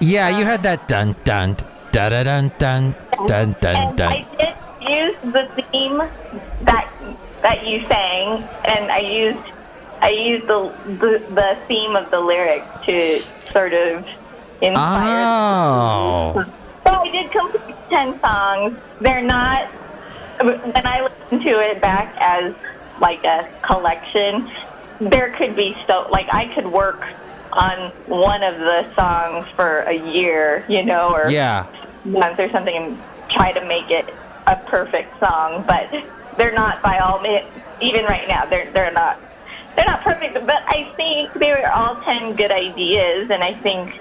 Yeah, 0.00 0.28
um, 0.28 0.38
you 0.38 0.44
had 0.44 0.62
that 0.64 0.88
dun 0.88 1.14
dun 1.24 1.56
da 1.92 2.08
da 2.08 2.22
dun 2.24 2.50
dun 2.58 2.94
dun 3.26 3.54
dun 3.60 3.96
dun. 3.96 4.12
I 4.12 4.26
did 4.38 4.54
use 4.88 5.16
the 5.32 5.48
theme 5.70 5.98
that 6.62 6.88
that 7.42 7.66
you 7.66 7.80
sang, 7.88 8.42
and 8.64 8.90
I 8.90 8.98
used 8.98 9.38
I 10.00 10.10
used 10.10 10.46
the 10.46 10.74
the, 10.86 11.22
the 11.30 11.58
theme 11.68 11.94
of 11.96 12.10
the 12.10 12.20
lyrics 12.20 12.66
to 12.86 13.20
sort 13.52 13.72
of 13.72 14.04
inspire. 14.60 15.24
Oh. 15.26 16.44
So 16.84 16.90
I 16.90 17.10
did 17.10 17.30
complete 17.30 17.76
ten 17.88 18.18
songs. 18.20 18.76
They're 19.00 19.22
not 19.22 19.70
when 20.44 20.86
I 20.86 21.02
listen 21.02 21.40
to 21.40 21.60
it 21.60 21.80
back 21.80 22.14
as 22.18 22.54
like 23.00 23.24
a 23.24 23.48
collection. 23.62 24.50
There 25.00 25.30
could 25.32 25.56
be 25.56 25.76
so 25.86 26.08
like 26.10 26.32
I 26.32 26.46
could 26.54 26.66
work 26.66 27.04
on 27.52 27.90
one 28.06 28.42
of 28.42 28.58
the 28.58 28.94
songs 28.94 29.46
for 29.56 29.80
a 29.80 29.92
year, 29.92 30.64
you 30.68 30.84
know, 30.84 31.12
or 31.12 31.28
yeah. 31.28 31.66
month 32.04 32.38
or 32.38 32.48
something 32.50 32.74
and 32.74 32.98
try 33.28 33.52
to 33.52 33.64
make 33.66 33.90
it 33.90 34.14
a 34.46 34.56
perfect 34.56 35.18
song, 35.18 35.64
but 35.66 35.90
they're 36.36 36.52
not 36.52 36.82
by 36.82 36.98
all 36.98 37.24
even 37.80 38.04
right 38.04 38.28
now, 38.28 38.46
they're 38.46 38.70
they're 38.72 38.92
not 38.92 39.20
they're 39.76 39.86
not 39.86 40.02
perfect. 40.02 40.34
But 40.34 40.62
I 40.66 40.92
think 40.96 41.32
they 41.34 41.50
were 41.50 41.66
all 41.70 41.96
ten 42.02 42.34
good 42.36 42.50
ideas, 42.50 43.30
and 43.30 43.42
I 43.42 43.54
think 43.54 44.00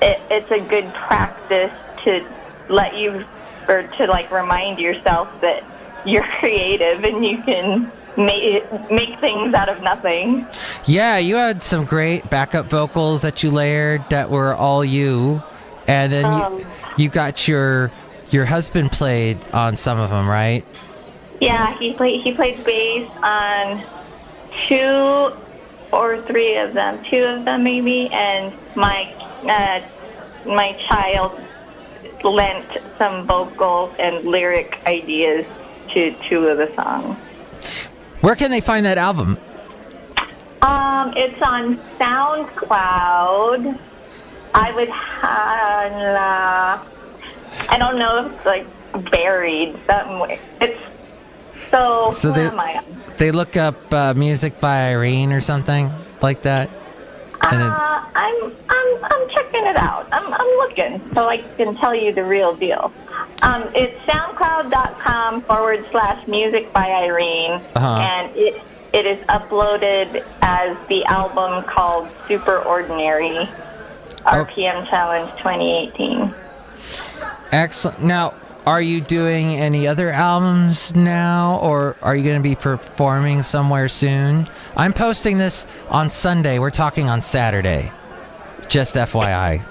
it, 0.00 0.20
it's 0.30 0.50
a 0.50 0.60
good 0.60 0.92
practice 0.94 1.72
to 2.04 2.26
let 2.68 2.96
you 2.96 3.24
or 3.68 3.82
to 3.82 4.06
like 4.06 4.30
remind 4.30 4.78
yourself 4.78 5.28
that 5.40 5.64
you're 6.04 6.24
creative 6.38 7.04
and 7.04 7.24
you 7.24 7.42
can 7.42 7.90
make 8.16 8.90
make 8.90 9.18
things 9.20 9.54
out 9.54 9.68
of 9.68 9.82
nothing. 9.82 10.46
Yeah, 10.84 11.18
you 11.18 11.36
had 11.36 11.62
some 11.62 11.84
great 11.84 12.28
backup 12.28 12.66
vocals 12.66 13.22
that 13.22 13.42
you 13.42 13.50
layered 13.50 14.08
that 14.10 14.30
were 14.30 14.54
all 14.54 14.84
you, 14.84 15.42
and 15.86 16.12
then 16.12 16.26
Um. 16.26 16.58
you, 16.58 16.66
you 16.96 17.08
got 17.08 17.48
your 17.48 17.90
your 18.30 18.44
husband 18.46 18.92
played 18.92 19.38
on 19.52 19.76
some 19.76 19.98
of 19.98 20.10
them, 20.10 20.28
right? 20.28 20.64
Yeah, 21.40 21.76
he 21.78 21.92
played 21.92 22.20
he 22.22 22.32
played 22.34 22.62
bass 22.64 23.10
on 23.22 23.82
two 24.68 25.32
or 25.92 26.20
three 26.22 26.56
of 26.56 26.72
them, 26.72 27.02
two 27.04 27.24
of 27.24 27.44
them 27.44 27.64
maybe, 27.64 28.08
and 28.10 28.52
my 28.74 29.12
uh, 29.44 29.80
my 30.46 30.72
child 30.88 31.38
lent 32.24 32.66
some 32.98 33.26
vocal 33.26 33.92
and 33.98 34.24
lyric 34.24 34.80
ideas 34.86 35.46
to 35.90 36.14
two 36.24 36.46
of 36.48 36.58
the 36.58 36.72
songs. 36.74 37.16
Where 38.20 38.36
can 38.36 38.50
they 38.50 38.60
find 38.60 38.86
that 38.86 38.98
album? 38.98 39.38
Um, 40.62 41.12
it's 41.16 41.42
on 41.42 41.76
SoundCloud. 41.98 43.78
I 44.54 44.72
would 44.72 44.88
have. 44.88 45.92
Uh, 45.92 46.84
I 47.68 47.78
don't 47.78 47.98
know 47.98 48.26
if 48.26 48.32
it's 48.32 48.46
like 48.46 48.66
buried 49.10 49.76
somewhere. 49.86 50.38
It's 50.60 50.80
so. 51.70 52.12
So 52.12 52.30
they 52.30 52.50
they 53.16 53.32
look 53.32 53.56
up 53.56 53.92
uh, 53.92 54.14
music 54.14 54.60
by 54.60 54.90
Irene 54.90 55.32
or 55.32 55.40
something 55.40 55.90
like 56.20 56.42
that. 56.42 56.70
And 57.50 57.60
then- 57.60 57.70
Uh, 57.70 58.04
I'm 58.14 58.52
I'm 58.68 59.04
I'm 59.04 59.28
checking 59.30 59.66
it 59.66 59.76
out. 59.76 60.06
I'm 60.12 60.32
I'm 60.32 60.46
looking 60.62 61.00
so 61.14 61.28
I 61.28 61.38
can 61.56 61.74
tell 61.76 61.94
you 61.94 62.12
the 62.12 62.24
real 62.24 62.54
deal. 62.54 62.92
Um, 63.42 63.64
it's 63.74 63.98
SoundCloud.com 64.06 65.42
forward 65.42 65.84
slash 65.90 66.26
Music 66.28 66.72
by 66.72 66.90
Irene, 66.92 67.60
Uh-huh. 67.76 67.88
and 67.98 68.36
it 68.36 68.62
it 68.92 69.06
is 69.06 69.18
uploaded 69.26 70.22
as 70.42 70.76
the 70.88 71.04
album 71.06 71.64
called 71.64 72.08
Super 72.28 72.58
Ordinary 72.60 73.48
RPM 74.24 74.86
Challenge 74.88 75.30
2018. 75.38 76.32
Excellent. 77.50 78.00
Now, 78.02 78.34
are 78.66 78.80
you 78.80 79.00
doing 79.00 79.56
any 79.56 79.88
other 79.88 80.10
albums 80.10 80.94
now, 80.94 81.58
or 81.62 81.96
are 82.00 82.14
you 82.14 82.22
going 82.22 82.36
to 82.36 82.42
be 82.42 82.54
performing 82.54 83.42
somewhere 83.42 83.88
soon? 83.88 84.48
I'm 84.76 84.92
posting 84.92 85.38
this 85.38 85.66
on 85.88 86.10
Sunday. 86.10 86.58
We're 86.58 86.70
talking 86.70 87.08
on 87.08 87.22
Saturday. 87.22 87.90
Just 88.68 88.94
FYI. 88.94 89.64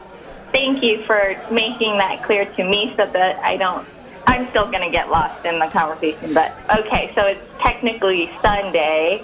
Thank 0.51 0.83
you 0.83 1.03
for 1.05 1.37
making 1.49 1.97
that 1.99 2.23
clear 2.23 2.45
to 2.45 2.63
me 2.63 2.93
so 2.97 3.05
that 3.05 3.39
I 3.39 3.55
don't. 3.55 3.87
I'm 4.27 4.47
still 4.49 4.65
going 4.69 4.83
to 4.83 4.91
get 4.91 5.09
lost 5.09 5.45
in 5.45 5.57
the 5.57 5.67
conversation, 5.67 6.33
but 6.33 6.55
okay, 6.79 7.11
so 7.15 7.25
it's 7.25 7.41
technically 7.59 8.29
Sunday 8.41 9.19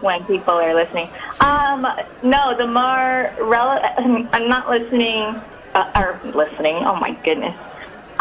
when 0.00 0.24
people 0.24 0.54
are 0.54 0.74
listening. 0.74 1.08
Um, 1.40 1.86
no, 2.22 2.56
the 2.56 2.66
more 2.66 3.32
relevant. 3.40 4.28
I'm 4.34 4.48
not 4.48 4.68
listening, 4.68 5.40
uh, 5.74 5.92
or 5.94 6.32
listening. 6.32 6.76
Oh 6.84 6.96
my 6.96 7.12
goodness, 7.22 7.54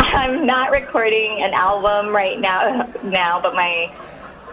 I'm 0.11 0.45
not 0.45 0.71
recording 0.71 1.41
an 1.43 1.53
album 1.53 2.13
right 2.13 2.37
now. 2.37 2.89
Now, 3.03 3.39
but 3.39 3.55
my 3.55 3.89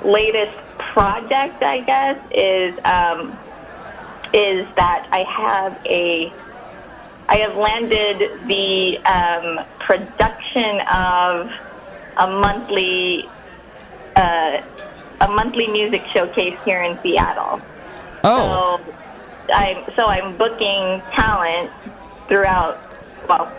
latest 0.05 0.57
project, 0.79 1.63
I 1.63 1.81
guess, 1.81 2.19
is 2.31 2.79
um, 2.85 3.37
is 4.33 4.65
that 4.77 5.09
I 5.11 5.25
have 5.25 5.77
a 5.87 6.33
I 7.29 7.37
have 7.39 7.57
landed 7.57 8.47
the 8.47 8.99
um, 8.99 9.65
production 9.81 10.81
of 10.83 11.51
a 12.17 12.31
monthly 12.31 13.29
uh, 14.15 14.63
a 15.21 15.29
monthly 15.29 15.67
music 15.67 16.05
showcase 16.13 16.59
here 16.65 16.83
in 16.83 16.97
Seattle. 17.01 17.61
Oh, 18.23 18.81
So 18.87 19.53
I'm 19.53 19.85
so 19.97 20.07
I'm 20.07 20.37
booking 20.37 21.03
talent 21.11 21.73
throughout 22.29 22.79
well 23.29 23.53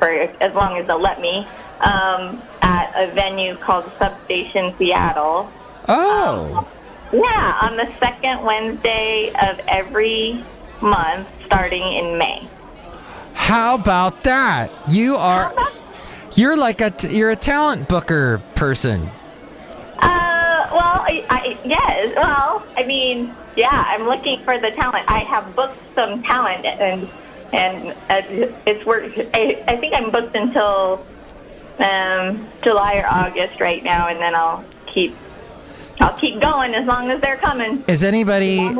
for 0.00 0.08
as 0.08 0.54
long 0.54 0.78
as 0.78 0.86
they'll 0.88 1.00
let 1.00 1.20
me 1.20 1.46
um, 1.80 2.42
at 2.62 2.90
a 2.96 3.12
venue 3.14 3.54
called 3.54 3.94
Substation 3.96 4.74
Seattle. 4.76 5.48
oh. 5.86 6.66
Yeah, 7.12 7.58
on 7.60 7.76
the 7.76 7.92
second 7.98 8.42
Wednesday 8.44 9.32
of 9.42 9.60
every 9.66 10.44
month, 10.80 11.28
starting 11.44 11.82
in 11.82 12.16
May. 12.16 12.48
How 13.32 13.74
about 13.74 14.22
that? 14.22 14.70
You 14.88 15.16
are. 15.16 15.52
You're 16.36 16.56
like 16.56 16.80
a 16.80 16.92
you're 17.10 17.30
a 17.30 17.36
talent 17.36 17.88
booker 17.88 18.40
person. 18.54 19.10
Uh, 19.98 20.68
well, 20.70 21.02
I, 21.02 21.26
I, 21.28 21.58
yes. 21.64 22.14
Well, 22.14 22.64
I 22.76 22.84
mean, 22.86 23.34
yeah, 23.56 23.84
I'm 23.88 24.04
looking 24.04 24.38
for 24.40 24.58
the 24.60 24.70
talent. 24.70 25.04
I 25.10 25.18
have 25.24 25.56
booked 25.56 25.78
some 25.96 26.22
talent, 26.22 26.64
and 26.64 27.08
and 27.52 27.94
it's 28.66 28.84
worked. 28.86 29.18
I, 29.34 29.62
I 29.66 29.76
think 29.76 29.94
I'm 29.94 30.10
booked 30.10 30.34
until 30.36 31.04
um, 31.78 32.46
July 32.62 32.96
or 32.96 33.06
August 33.06 33.60
right 33.60 33.82
now, 33.82 34.08
and 34.08 34.20
then 34.20 34.34
I'll 34.34 34.64
keep 34.86 35.16
I'll 36.00 36.14
keep 36.14 36.40
going 36.40 36.74
as 36.74 36.86
long 36.86 37.10
as 37.10 37.20
they're 37.20 37.36
coming. 37.36 37.84
Is 37.86 38.02
anybody 38.02 38.70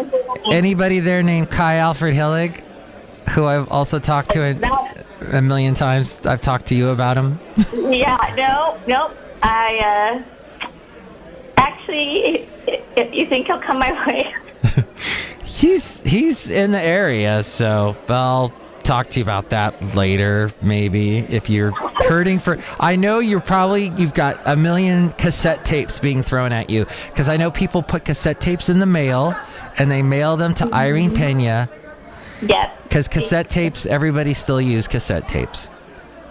anybody 0.51 1.01
there 1.01 1.23
named 1.23 1.51
Kai 1.51 1.77
Alfred 1.77 2.15
Hillig, 2.15 2.63
who 3.31 3.45
I've 3.45 3.69
also 3.71 3.99
talked 3.99 4.31
to 4.33 4.41
a, 4.41 5.37
a 5.37 5.43
million 5.43 5.75
times? 5.75 6.25
I've 6.25 6.41
talked 6.41 6.67
to 6.67 6.75
you 6.75 6.89
about 6.91 7.17
him. 7.17 7.39
Yeah, 7.75 8.35
no, 8.37 8.79
nope. 8.87 9.17
I 9.43 10.23
uh, 10.63 10.69
actually, 11.57 12.47
if 12.97 13.15
you 13.15 13.27
think 13.27 13.47
he'll 13.47 13.61
come 13.61 13.79
my 13.79 13.93
way. 14.07 14.35
He's 15.61 16.01
he's 16.03 16.51
in 16.51 16.73
the 16.73 16.81
area, 16.81 17.43
so 17.43 17.95
I'll 18.09 18.51
talk 18.83 19.11
to 19.11 19.21
you 19.21 19.23
about 19.23 19.51
that 19.51 19.95
later. 19.95 20.51
Maybe 20.63 21.19
if 21.19 21.51
you're 21.51 21.73
hurting 21.73 22.39
for, 22.39 22.57
I 22.79 22.97
know 22.97 23.19
you're 23.19 23.43
probably 23.43 23.89
you've 23.99 24.15
got 24.15 24.41
a 24.47 24.57
million 24.57 25.11
cassette 25.11 25.67
tapes 25.67 25.99
being 26.01 26.23
thrown 26.23 26.53
at 26.53 26.71
you 26.71 26.87
because 27.09 27.29
I 27.29 27.37
know 27.37 27.51
people 27.51 27.83
put 27.83 28.07
cassette 28.07 28.41
tapes 28.41 28.71
in 28.71 28.79
the 28.79 28.87
mail 28.87 29.37
and 29.77 29.91
they 29.91 30.01
mail 30.03 30.39
them 30.39 30.55
to 30.55 30.73
Irene 30.73 31.13
Pena 31.13 31.69
Yes. 32.41 32.73
because 32.85 33.07
cassette 33.07 33.51
tapes 33.51 33.85
everybody 33.85 34.33
still 34.33 34.63
use 34.63 34.89
cassette 34.89 35.29
tapes. 35.29 35.69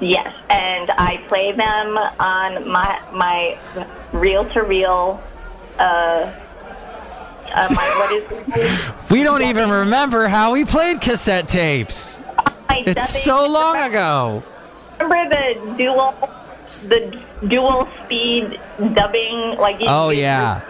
Yes, 0.01 0.33
and 0.49 0.89
I 0.89 1.17
play 1.27 1.51
them 1.51 1.97
on 2.19 2.67
my 2.67 2.99
my 3.13 3.59
reel 4.11 4.43
to 4.53 4.63
reel. 4.63 5.21
Uh, 5.77 6.33
uh, 7.53 7.67
my 7.71 7.89
what 7.97 8.11
is? 8.57 8.91
We 9.11 9.23
don't 9.23 9.41
even 9.41 9.69
remember 9.69 10.27
how 10.27 10.53
we 10.53 10.65
played 10.65 11.01
cassette 11.01 11.47
tapes. 11.47 12.19
It's 12.69 13.23
so 13.23 13.49
long 13.49 13.77
ago. 13.77 14.43
Remember 14.99 15.35
the 15.35 15.75
dual, 15.77 16.13
the 16.87 17.19
dual 17.47 17.87
speed 18.05 18.59
dubbing? 18.93 19.57
Like 19.57 19.77
Oh, 19.81 20.09
yeah. 20.09 20.61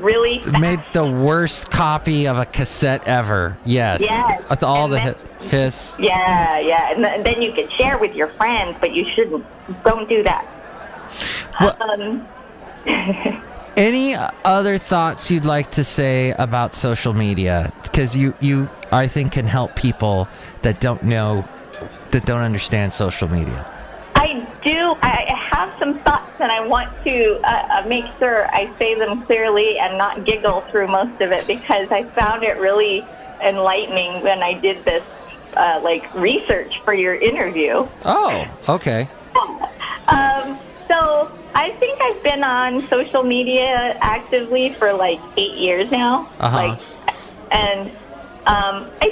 really 0.00 0.40
fast. 0.40 0.58
Made 0.60 0.80
the 0.92 1.06
worst 1.06 1.70
copy 1.70 2.26
of 2.26 2.36
a 2.38 2.46
cassette 2.46 3.06
ever. 3.06 3.56
Yes. 3.64 4.02
Yes. 4.02 4.42
With 4.50 4.62
all 4.64 4.84
And 4.84 4.92
the 4.94 4.96
then- 5.40 5.48
hiss. 5.50 5.96
Yeah, 6.00 6.58
yeah, 6.58 6.90
and, 6.92 7.04
th- 7.04 7.24
then 7.24 7.42
you 7.42 7.52
could 7.52 7.70
share 7.74 7.98
with 7.98 8.14
your 8.14 8.28
friends, 8.28 8.76
but 8.80 8.92
you 8.92 9.06
shouldn't. 9.14 9.44
Don't 9.84 10.08
do 10.08 10.22
that. 10.24 10.44
What- 11.58 11.80
Um, 11.80 12.26
Any 13.76 14.14
other 14.44 14.78
thoughts 14.78 15.32
you'd 15.32 15.44
like 15.44 15.72
to 15.72 15.82
say 15.82 16.30
about 16.38 16.74
social 16.74 17.12
media? 17.12 17.72
Because 17.82 18.16
you, 18.16 18.34
you, 18.38 18.68
I 18.92 19.08
think, 19.08 19.32
can 19.32 19.46
help 19.46 19.74
people 19.74 20.28
that 20.62 20.80
don't 20.80 21.02
know, 21.02 21.44
that 22.12 22.24
don't 22.24 22.42
understand 22.42 22.92
social 22.92 23.26
media. 23.28 23.68
I 24.14 24.46
do. 24.64 24.96
I 25.02 25.26
I 25.28 25.56
have 25.56 25.76
some 25.80 25.98
thoughts, 26.00 26.30
and 26.38 26.52
I 26.52 26.64
want 26.64 26.88
to 27.02 27.40
uh, 27.42 27.82
uh, 27.82 27.88
make 27.88 28.04
sure 28.18 28.46
I 28.54 28.70
say 28.78 28.94
them 28.94 29.22
clearly 29.22 29.78
and 29.78 29.98
not 29.98 30.24
giggle 30.24 30.60
through 30.70 30.86
most 30.86 31.20
of 31.20 31.32
it 31.32 31.44
because 31.48 31.90
I 31.90 32.04
found 32.04 32.44
it 32.44 32.56
really 32.58 33.04
enlightening 33.42 34.22
when 34.22 34.40
I 34.42 34.54
did 34.54 34.84
this, 34.84 35.02
uh, 35.56 35.80
like 35.82 36.14
research 36.14 36.80
for 36.82 36.94
your 36.94 37.16
interview. 37.16 37.88
Oh, 38.04 38.46
okay. 38.68 39.08
Um, 40.06 40.58
so 40.86 41.32
I 41.54 41.70
think 41.72 42.00
I've 42.00 42.22
been 42.22 42.42
on 42.44 42.80
social 42.80 43.22
media 43.22 43.96
actively 44.00 44.72
for 44.74 44.92
like 44.92 45.20
eight 45.36 45.56
years 45.56 45.90
now. 45.90 46.28
Uh-huh. 46.40 46.56
Like, 46.56 46.80
and 47.50 47.88
um, 48.46 48.90
I 49.00 49.10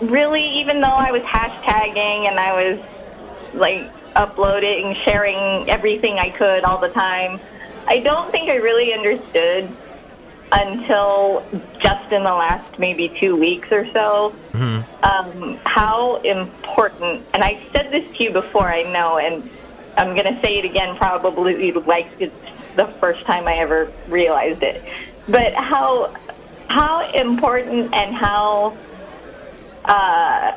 didn't 0.00 0.10
really, 0.10 0.46
even 0.60 0.80
though 0.80 0.88
I 0.88 1.12
was 1.12 1.22
hashtagging 1.22 2.28
and 2.28 2.40
I 2.40 2.52
was 2.52 2.80
like 3.54 3.90
uploading, 4.14 4.94
sharing 5.04 5.68
everything 5.68 6.18
I 6.18 6.30
could 6.30 6.64
all 6.64 6.78
the 6.78 6.88
time. 6.88 7.40
I 7.86 8.00
don't 8.00 8.30
think 8.32 8.50
I 8.50 8.56
really 8.56 8.92
understood 8.92 9.68
until 10.52 11.44
just 11.78 12.12
in 12.12 12.22
the 12.22 12.34
last 12.34 12.78
maybe 12.78 13.08
two 13.20 13.36
weeks 13.36 13.70
or 13.70 13.90
so 13.92 14.34
um, 15.02 15.58
how 15.64 16.16
important, 16.16 17.24
and 17.34 17.42
I 17.44 17.62
said 17.72 17.90
this 17.92 18.06
to 18.16 18.24
you 18.24 18.30
before, 18.32 18.68
I 18.68 18.82
know, 18.84 19.18
and 19.18 19.48
I'm 19.96 20.14
going 20.14 20.32
to 20.34 20.40
say 20.42 20.58
it 20.58 20.64
again 20.64 20.96
probably 20.96 21.72
like 21.72 22.08
it's 22.18 22.34
the 22.76 22.86
first 23.00 23.24
time 23.24 23.48
I 23.48 23.54
ever 23.54 23.90
realized 24.08 24.62
it, 24.62 24.82
but 25.28 25.54
how 25.54 26.14
how 26.68 27.10
important 27.12 27.94
and 27.94 28.14
how 28.14 28.76
uh, 29.84 30.52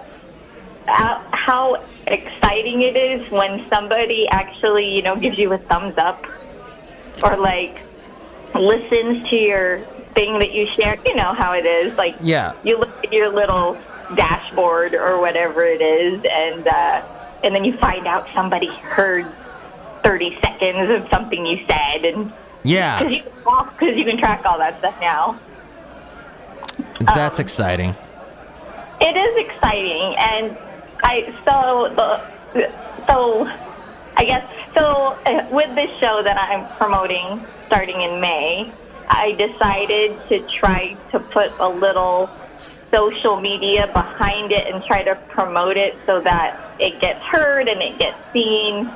how, 0.87 1.23
how 1.31 1.83
exciting 2.07 2.81
it 2.81 2.95
is 2.95 3.29
when 3.31 3.67
somebody 3.69 4.27
actually 4.29 4.95
you 4.95 5.01
know 5.01 5.15
gives 5.15 5.37
you 5.37 5.53
a 5.53 5.57
thumbs 5.57 5.97
up 5.97 6.25
or 7.23 7.37
like 7.37 7.79
listens 8.55 9.27
to 9.29 9.35
your 9.35 9.79
thing 10.15 10.39
that 10.39 10.51
you 10.51 10.65
share. 10.67 10.97
You 11.05 11.15
know 11.15 11.33
how 11.33 11.53
it 11.53 11.65
is, 11.65 11.97
like 11.97 12.15
Yeah. 12.19 12.53
you 12.63 12.77
look 12.77 13.05
at 13.05 13.13
your 13.13 13.29
little 13.29 13.77
dashboard 14.15 14.93
or 14.95 15.19
whatever 15.19 15.63
it 15.63 15.81
is, 15.81 16.21
and 16.29 16.67
uh, 16.67 17.01
and 17.43 17.55
then 17.55 17.63
you 17.63 17.73
find 17.77 18.07
out 18.07 18.27
somebody 18.33 18.67
heard 18.67 19.25
30 20.03 20.39
seconds 20.41 20.91
of 20.91 21.09
something 21.09 21.45
you 21.45 21.65
said, 21.69 22.05
and 22.05 22.31
Yeah, 22.63 22.99
because 22.99 23.17
you, 23.81 23.87
you 23.95 24.05
can 24.05 24.17
track 24.17 24.45
all 24.45 24.57
that 24.57 24.79
stuff 24.79 24.99
now. 24.99 25.39
that's 27.15 27.39
um, 27.39 27.43
exciting. 27.43 27.95
It 29.01 29.15
is 29.15 29.45
exciting, 29.45 30.15
and 30.17 30.57
I 31.03 31.33
so 31.45 31.93
the 31.95 32.71
so 33.07 33.49
I 34.17 34.25
guess 34.25 34.45
so 34.73 35.17
uh, 35.25 35.47
with 35.51 35.73
this 35.75 35.89
show 35.99 36.21
that 36.23 36.37
I'm 36.37 36.67
promoting 36.77 37.45
starting 37.67 38.01
in 38.01 38.19
May, 38.19 38.71
I 39.09 39.31
decided 39.33 40.19
to 40.27 40.45
try 40.59 40.97
to 41.11 41.19
put 41.19 41.51
a 41.59 41.69
little 41.69 42.29
social 42.91 43.39
media 43.39 43.87
behind 43.93 44.51
it 44.51 44.73
and 44.73 44.83
try 44.83 45.03
to 45.03 45.15
promote 45.29 45.77
it 45.77 45.95
so 46.05 46.19
that 46.21 46.68
it 46.79 46.99
gets 47.01 47.21
heard 47.23 47.67
and 47.69 47.81
it 47.81 47.97
gets 47.99 48.17
seen 48.31 48.89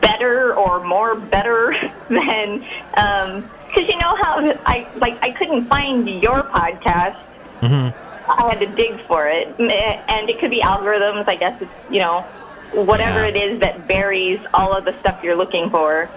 better 0.00 0.54
or 0.54 0.82
more 0.84 1.14
better 1.14 1.74
than 2.08 2.58
because 2.60 3.88
you 3.88 3.98
know 3.98 4.14
how 4.16 4.56
I 4.66 4.86
like 4.96 5.22
I 5.22 5.30
couldn't 5.30 5.66
find 5.66 6.08
your 6.08 6.42
podcast. 6.44 7.18
I 8.26 8.48
had 8.48 8.58
to 8.60 8.66
dig 8.66 9.00
for 9.02 9.26
it, 9.28 9.48
and 9.58 10.30
it 10.30 10.38
could 10.38 10.50
be 10.50 10.60
algorithms. 10.60 11.28
I 11.28 11.36
guess 11.36 11.60
it's 11.60 11.72
you 11.90 12.00
know 12.00 12.22
whatever 12.72 13.20
Yeah. 13.20 13.26
it 13.28 13.36
is 13.36 13.60
that 13.60 13.86
buries 13.86 14.40
all 14.54 14.72
of 14.72 14.84
the 14.84 14.98
stuff 15.00 15.22
you're 15.22 15.36
looking 15.36 15.70
for. 15.70 16.08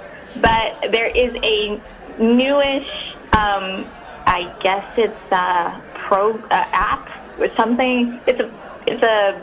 But 0.41 0.91
there 0.91 1.07
is 1.07 1.33
a 1.43 1.81
newish, 2.19 3.13
um, 3.33 3.85
I 4.25 4.53
guess 4.61 4.85
it's 4.97 5.31
a 5.31 5.81
pro 5.95 6.35
uh, 6.37 6.65
app 6.71 7.09
or 7.39 7.49
something. 7.55 8.19
It's 8.27 8.39
a 8.39 8.51
it's 8.87 9.03
a 9.03 9.41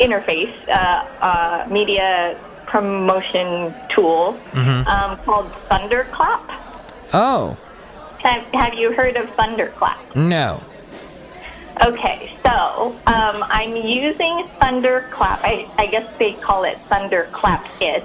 interface, 0.00 0.54
uh, 0.68 1.06
uh, 1.20 1.66
media 1.70 2.38
promotion 2.66 3.74
tool 3.88 4.38
um, 4.86 5.16
called 5.24 5.50
Thunderclap. 5.64 6.42
Oh 7.14 7.56
Have, 8.20 8.44
have 8.52 8.74
you 8.74 8.92
heard 8.92 9.16
of 9.16 9.28
Thunderclap? 9.30 9.98
no. 10.14 10.62
Okay, 11.86 12.36
so 12.44 12.88
um, 13.06 13.44
I'm 13.48 13.76
using 13.76 14.48
Thunderclap. 14.60 15.40
I, 15.44 15.70
I 15.78 15.86
guess 15.86 16.12
they 16.18 16.32
call 16.32 16.64
it 16.64 16.76
Thunderclap 16.88 17.64
It, 17.80 18.04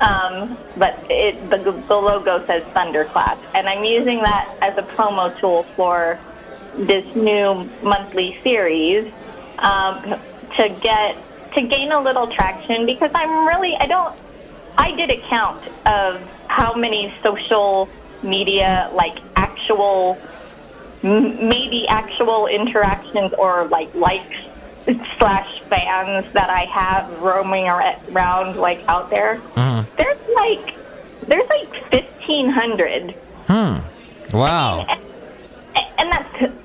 um, 0.00 0.56
but 0.78 0.98
it, 1.10 1.50
the, 1.50 1.58
the 1.58 1.94
logo 1.94 2.44
says 2.46 2.62
Thunderclap, 2.72 3.38
and 3.54 3.68
I'm 3.68 3.84
using 3.84 4.22
that 4.22 4.56
as 4.62 4.78
a 4.78 4.82
promo 4.82 5.38
tool 5.38 5.64
for 5.76 6.18
this 6.78 7.04
new 7.14 7.68
monthly 7.82 8.38
series 8.42 9.12
um, 9.58 10.18
to 10.56 10.68
get 10.80 11.16
to 11.54 11.62
gain 11.62 11.92
a 11.92 12.00
little 12.00 12.26
traction 12.26 12.86
because 12.86 13.10
I'm 13.14 13.46
really 13.46 13.74
I 13.76 13.86
don't 13.86 14.14
I 14.78 14.92
did 14.92 15.10
a 15.10 15.18
count 15.28 15.62
of 15.86 16.20
how 16.48 16.74
many 16.74 17.12
social 17.22 17.88
media 18.22 18.90
like 18.94 19.18
actual 19.36 20.18
maybe 21.02 21.86
actual 21.88 22.46
interactions 22.46 23.32
or 23.38 23.66
like 23.68 23.94
likes 23.94 24.34
slash 25.18 25.62
fans 25.68 26.26
that 26.32 26.48
I 26.50 26.64
have 26.64 27.20
roaming 27.20 27.68
around 27.68 28.56
like 28.56 28.86
out 28.88 29.10
there. 29.10 29.40
There's 29.96 30.28
like 30.34 30.74
there's 31.26 31.48
like 31.48 31.90
fifteen 31.90 32.50
hundred, 32.50 33.14
Hmm. 33.46 33.78
Wow. 34.36 34.86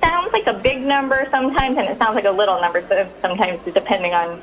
Sounds 0.04 0.34
like 0.34 0.48
a 0.48 0.54
big 0.54 0.82
number 0.82 1.28
sometimes, 1.32 1.78
and 1.78 1.88
it 1.88 1.98
sounds 1.98 2.16
like 2.16 2.26
a 2.26 2.32
little 2.32 2.60
number 2.60 2.82
so- 2.88 3.10
sometimes, 3.22 3.60
depending 3.74 4.14
on 4.14 4.42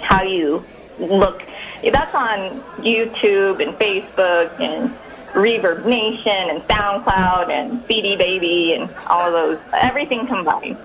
how 0.00 0.22
you 0.22 0.62
look. 0.98 1.42
That's 1.82 2.14
on 2.14 2.60
YouTube 2.78 3.62
and 3.62 3.76
Facebook 3.78 4.58
and 4.60 4.90
Reverb 5.32 5.84
Nation 5.84 6.50
and 6.50 6.62
SoundCloud 6.62 7.50
and 7.50 7.84
CD 7.86 8.16
Baby 8.16 8.74
and 8.74 8.90
all 9.06 9.26
of 9.26 9.32
those, 9.32 9.58
everything 9.74 10.26
combined. 10.26 10.78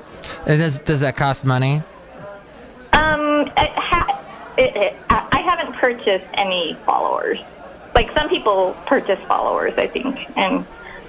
And 0.46 0.60
does 0.60 0.80
does 0.80 1.00
that 1.00 1.16
cost 1.16 1.46
money? 1.46 1.82
Um, 2.94 3.48
it 3.58 3.72
ha- 3.72 4.22
it, 4.58 4.76
it, 4.76 4.96
I 5.10 5.28
I 5.32 5.40
haven't 5.40 5.74
purchased 5.76 6.26
any 6.34 6.78
followers. 6.86 7.40
Like 7.96 8.16
some 8.18 8.30
people 8.30 8.76
purchase 8.86 9.20
followers, 9.28 9.74
I 9.78 9.88
think, 9.88 10.18
and 10.36 10.66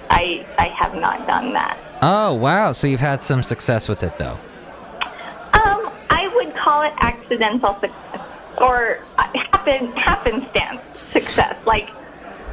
I 0.09 0.45
I 0.57 0.67
have 0.69 0.95
not 0.95 1.27
done 1.27 1.53
that. 1.53 1.77
Oh 2.05 2.33
wow. 2.33 2.73
So 2.73 2.85
you've 2.85 2.99
had 2.99 3.21
some 3.21 3.41
success 3.41 3.87
with 3.87 4.03
it 4.03 4.17
though. 4.17 4.37
Um, 5.53 5.89
I 6.09 6.29
would 6.35 6.53
call 6.53 6.81
it 6.81 6.93
accidental 6.99 7.79
success 7.79 8.27
or 8.57 8.99
uh, 9.17 9.23
happen 9.51 9.93
happenstance 9.93 10.81
success. 10.99 11.65
Like, 11.65 11.89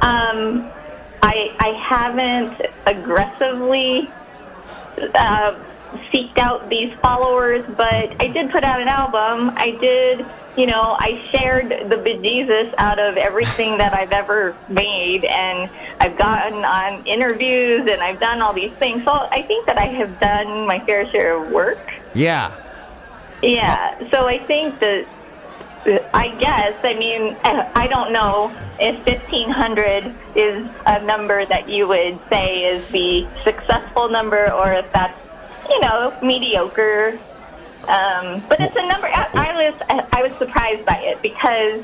um, 0.01 0.71
I 1.21 1.53
I 1.59 1.77
haven't 1.85 2.61
aggressively 2.85 4.09
uh, 5.15 5.59
seeked 6.13 6.37
out 6.37 6.69
these 6.69 6.93
followers, 6.99 7.65
but 7.75 8.15
I 8.21 8.27
did 8.27 8.51
put 8.51 8.63
out 8.63 8.79
an 8.81 8.87
album. 8.87 9.51
I 9.57 9.71
did, 9.71 10.25
you 10.57 10.65
know, 10.65 10.97
I 10.99 11.25
shared 11.31 11.69
the 11.89 11.95
bejesus 11.95 12.73
out 12.77 12.99
of 12.99 13.17
everything 13.17 13.77
that 13.77 13.93
I've 13.93 14.11
ever 14.11 14.55
made, 14.67 15.23
and 15.23 15.69
I've 15.99 16.17
gotten 16.17 16.65
on 16.65 17.05
interviews, 17.05 17.89
and 17.89 18.01
I've 18.01 18.19
done 18.19 18.41
all 18.41 18.53
these 18.53 18.73
things. 18.73 19.03
So 19.05 19.11
I 19.11 19.41
think 19.43 19.65
that 19.65 19.77
I 19.77 19.85
have 19.85 20.19
done 20.19 20.67
my 20.67 20.79
fair 20.79 21.09
share 21.09 21.41
of 21.41 21.51
work. 21.51 21.79
Yeah. 22.13 22.51
Yeah, 23.41 23.97
so 24.09 24.27
I 24.27 24.37
think 24.37 24.77
that, 24.79 25.07
I 26.13 26.29
guess, 26.39 26.75
I 26.83 26.93
mean, 26.93 27.35
I 27.43 27.71
I 27.73 27.87
don't 27.87 28.13
know 28.13 28.55
if 28.79 29.03
1500 29.05 30.13
is 30.35 30.69
a 30.85 31.03
number 31.03 31.45
that 31.45 31.67
you 31.67 31.87
would 31.87 32.19
say 32.29 32.65
is 32.65 32.87
the 32.89 33.25
successful 33.43 34.09
number 34.09 34.51
or 34.51 34.73
if 34.73 34.91
that's, 34.93 35.19
you 35.69 35.79
know, 35.81 36.15
mediocre. 36.21 37.17
Um, 37.87 38.43
but 38.47 38.59
it's 38.59 38.75
a 38.75 38.87
number, 38.87 39.07
I, 39.07 39.29
I 39.33 39.69
was, 39.69 40.07
I 40.11 40.21
was 40.21 40.37
surprised 40.37 40.85
by 40.85 40.97
it 40.97 41.21
because 41.21 41.83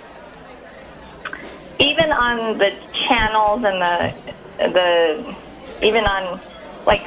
even 1.80 2.12
on 2.12 2.58
the 2.58 2.74
channels 3.08 3.64
and 3.64 3.82
the, 3.82 4.14
the, 4.58 5.36
even 5.82 6.06
on 6.06 6.40
like 6.86 7.04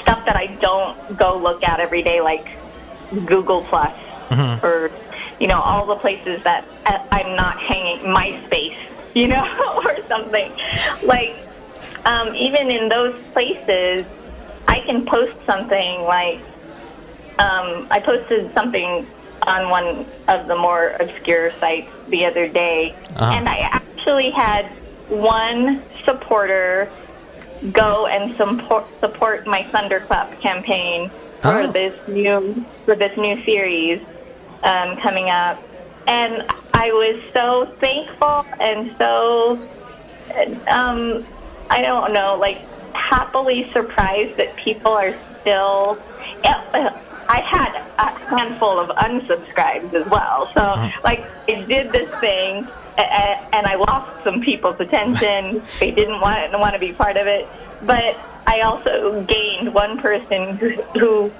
stuff 0.00 0.24
that 0.26 0.36
I 0.36 0.46
don't 0.60 1.16
go 1.16 1.38
look 1.38 1.64
at 1.64 1.80
every 1.80 2.02
day, 2.02 2.20
like 2.20 2.46
Google 3.26 3.62
Plus 3.62 3.92
or 4.62 4.90
you 5.40 5.46
know 5.46 5.60
all 5.60 5.86
the 5.86 5.96
places 5.96 6.42
that 6.44 6.64
I'm 7.10 7.34
not 7.36 7.58
hanging 7.58 8.04
MySpace, 8.04 8.76
you 9.14 9.28
know, 9.28 9.80
or 9.84 9.96
something. 10.08 10.52
Like 11.04 11.36
um, 12.04 12.34
even 12.34 12.70
in 12.70 12.88
those 12.88 13.20
places, 13.32 14.04
I 14.66 14.80
can 14.80 15.04
post 15.04 15.44
something 15.44 16.02
like 16.02 16.40
um, 17.38 17.86
I 17.90 18.00
posted 18.00 18.52
something 18.54 19.06
on 19.46 19.70
one 19.70 20.04
of 20.28 20.46
the 20.48 20.56
more 20.56 20.96
obscure 21.00 21.52
sites 21.60 21.88
the 22.08 22.24
other 22.26 22.48
day, 22.48 22.94
Uh-huh. 23.16 23.32
and 23.34 23.48
I 23.48 23.58
actually 23.58 24.30
had 24.30 24.66
one 25.08 25.82
supporter 26.04 26.90
go 27.72 28.06
and 28.06 28.36
support 28.36 28.84
support 29.00 29.46
my 29.46 29.62
Thunderclap 29.64 30.40
campaign 30.40 31.10
for 31.42 31.60
Oh. 31.62 31.72
this 31.72 31.94
new 32.08 32.64
for 32.84 32.94
this 32.94 33.16
new 33.16 33.42
series 33.44 34.00
um, 34.64 34.96
coming 34.98 35.30
up, 35.30 35.62
and 36.06 36.44
I 36.74 36.92
was 36.92 37.16
so 37.34 37.66
thankful 37.80 38.44
and 38.60 38.94
so 38.96 39.58
um, 40.68 41.24
I 41.70 41.82
don't 41.82 42.12
know, 42.12 42.36
like 42.36 42.58
happily 42.94 43.70
surprised 43.72 44.36
that 44.36 44.54
people 44.56 44.92
are 44.92 45.14
still. 45.40 45.98
Yeah, 46.44 46.96
I 47.28 47.40
had 47.40 47.74
a 47.98 48.10
handful 48.36 48.78
of 48.78 48.88
unsubscribes 48.96 49.92
as 49.94 50.06
well, 50.08 50.50
so 50.54 50.90
like 51.04 51.24
I 51.48 51.62
did 51.64 51.92
this 51.92 52.10
thing. 52.20 52.66
And 52.98 53.64
I 53.66 53.76
lost 53.76 54.24
some 54.24 54.40
people's 54.40 54.80
attention. 54.80 55.62
they 55.80 55.92
didn't 55.92 56.20
want 56.20 56.52
want 56.58 56.72
to 56.74 56.80
be 56.80 56.92
part 56.92 57.16
of 57.16 57.26
it. 57.26 57.46
but 57.82 58.16
I 58.46 58.62
also 58.62 59.22
gained 59.24 59.72
one 59.72 59.98
person 59.98 60.56
who, 60.56 60.70
who 60.98 61.32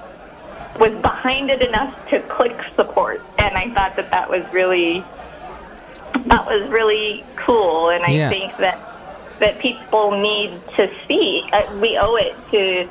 was 0.79 0.93
behind 1.01 1.49
it 1.49 1.61
enough 1.61 1.93
to 2.11 2.21
click 2.21 2.55
support, 2.75 3.21
and 3.39 3.57
I 3.57 3.73
thought 3.73 3.95
that 3.97 4.11
that 4.11 4.29
was 4.29 4.45
really 4.53 5.03
that 6.27 6.45
was 6.45 6.69
really 6.69 7.25
cool, 7.35 7.89
and 7.89 8.03
I 8.05 8.11
Yeah. 8.11 8.29
think 8.29 8.55
that 8.57 8.79
that 9.39 9.59
people 9.59 10.11
need 10.11 10.51
to 10.77 10.89
see. 11.07 11.43
Uh, 11.51 11.63
we 11.81 11.97
owe 11.97 12.15
it 12.15 12.35
to 12.51 12.87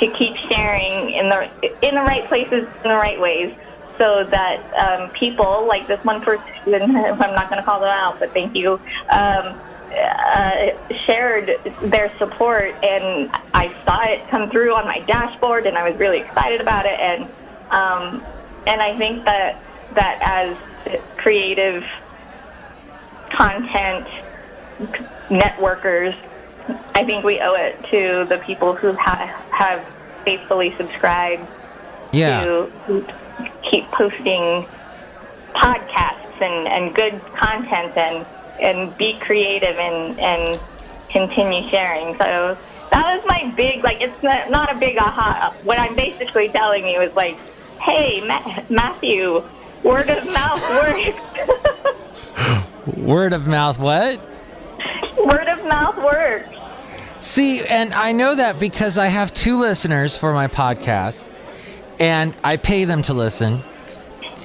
to 0.00 0.08
keep 0.08 0.36
sharing 0.50 1.10
in 1.12 1.28
the 1.28 1.50
in 1.86 1.94
the 1.94 2.02
right 2.02 2.26
places 2.28 2.68
in 2.84 2.90
the 2.90 2.96
right 2.96 3.20
ways, 3.20 3.54
so 3.98 4.24
that 4.24 4.60
um, 4.74 5.10
people 5.10 5.66
like 5.66 5.86
this 5.86 6.02
one 6.04 6.20
person, 6.20 6.46
I'm 6.66 7.18
not 7.18 7.48
going 7.48 7.60
to 7.60 7.62
call 7.62 7.80
them 7.80 7.90
out, 7.90 8.18
but 8.18 8.32
thank 8.32 8.54
you. 8.54 8.80
Um, 9.10 9.58
uh, 9.96 10.70
shared 11.06 11.58
their 11.82 12.14
support, 12.18 12.74
and 12.84 13.30
I 13.54 13.74
saw 13.84 14.02
it 14.04 14.28
come 14.28 14.50
through 14.50 14.74
on 14.74 14.84
my 14.84 15.00
dashboard, 15.00 15.66
and 15.66 15.78
I 15.78 15.88
was 15.88 15.98
really 15.98 16.18
excited 16.18 16.60
about 16.60 16.86
it. 16.86 16.98
And 17.00 17.22
um, 17.70 18.24
and 18.66 18.82
I 18.82 18.96
think 18.98 19.24
that 19.24 19.60
that 19.94 20.18
as 20.22 20.56
creative 21.16 21.84
content 23.30 24.06
networkers, 25.30 26.14
I 26.94 27.04
think 27.04 27.24
we 27.24 27.40
owe 27.40 27.54
it 27.54 27.78
to 27.90 28.24
the 28.28 28.38
people 28.44 28.74
who 28.74 28.92
ha- 28.94 29.42
have 29.50 29.84
faithfully 30.24 30.74
subscribed 30.76 31.46
Yeah. 32.12 32.44
to 32.44 33.04
keep 33.70 33.84
posting 33.92 34.66
podcasts 35.54 36.40
and, 36.40 36.66
and 36.68 36.94
good 36.94 37.20
content 37.34 37.96
and 37.96 38.26
and 38.60 38.96
be 38.96 39.14
creative 39.18 39.76
and 39.78 40.18
and 40.18 40.58
continue 41.10 41.68
sharing. 41.70 42.16
So 42.16 42.56
that 42.90 43.16
was 43.16 43.24
my 43.26 43.52
big 43.56 43.84
like 43.84 44.00
it's 44.00 44.22
not, 44.22 44.50
not 44.50 44.74
a 44.74 44.78
big 44.78 44.96
aha. 44.98 45.54
What 45.64 45.78
I'm 45.78 45.94
basically 45.94 46.48
telling 46.48 46.86
you 46.88 47.00
is 47.00 47.14
like, 47.14 47.38
hey 47.80 48.22
Ma- 48.26 48.62
Matthew, 48.70 49.42
word 49.82 50.08
of 50.10 50.24
mouth 50.26 50.62
works. 50.80 51.18
Word 52.96 53.32
of 53.32 53.46
mouth, 53.46 53.78
what? 53.78 54.20
word 55.24 55.48
of 55.48 55.64
mouth 55.66 55.96
works. 55.96 56.48
See, 57.26 57.66
and 57.66 57.92
I 57.92 58.12
know 58.12 58.36
that 58.36 58.60
because 58.60 58.96
I 58.96 59.08
have 59.08 59.34
two 59.34 59.58
listeners 59.58 60.16
for 60.16 60.32
my 60.32 60.46
podcast, 60.46 61.26
and 61.98 62.32
I 62.44 62.56
pay 62.56 62.84
them 62.84 63.02
to 63.02 63.14
listen. 63.14 63.62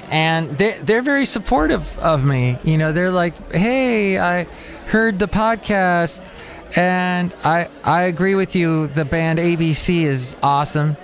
And 0.10 0.58
they, 0.58 0.80
they're 0.82 1.04
very 1.04 1.28
supportive 1.28 2.00
of 2.00 2.26
me. 2.26 2.58
You 2.64 2.80
know, 2.80 2.92
they're 2.92 3.12
like, 3.12 3.54
hey, 3.54 4.18
I 4.18 4.46
heard 4.88 5.20
the 5.20 5.28
podcast, 5.28 6.34
and 6.76 7.32
I, 7.44 7.70
I 7.84 8.02
agree 8.02 8.34
with 8.34 8.56
you. 8.56 8.88
The 8.88 9.06
band 9.06 9.38
ABC 9.38 10.02
is 10.02 10.36
awesome. 10.42 10.98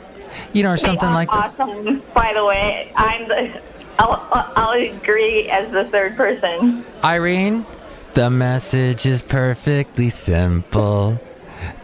You 0.54 0.64
know, 0.64 0.72
or 0.72 0.78
something 0.78 1.12
like 1.12 1.30
that. 1.30 1.60
awesome. 1.60 2.02
By 2.16 2.34
the 2.34 2.44
way, 2.44 2.92
I'm 2.96 3.28
the. 3.28 3.62
I'll, 4.00 4.28
I'll 4.56 4.72
agree 4.72 5.48
as 5.50 5.72
the 5.72 5.86
third 5.86 6.18
person. 6.18 6.84
Irene, 7.04 7.68
the 8.16 8.32
message 8.32 9.06
is 9.06 9.22
perfectly 9.22 10.10
simple. 10.10 11.20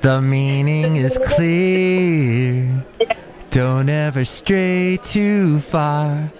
The 0.02 0.22
meaning 0.22 0.96
is 0.98 1.20
clear. 1.24 2.86
Don't 3.52 3.90
ever 3.90 4.26
stray 4.26 4.98
too 5.04 5.60
far. 5.60 6.32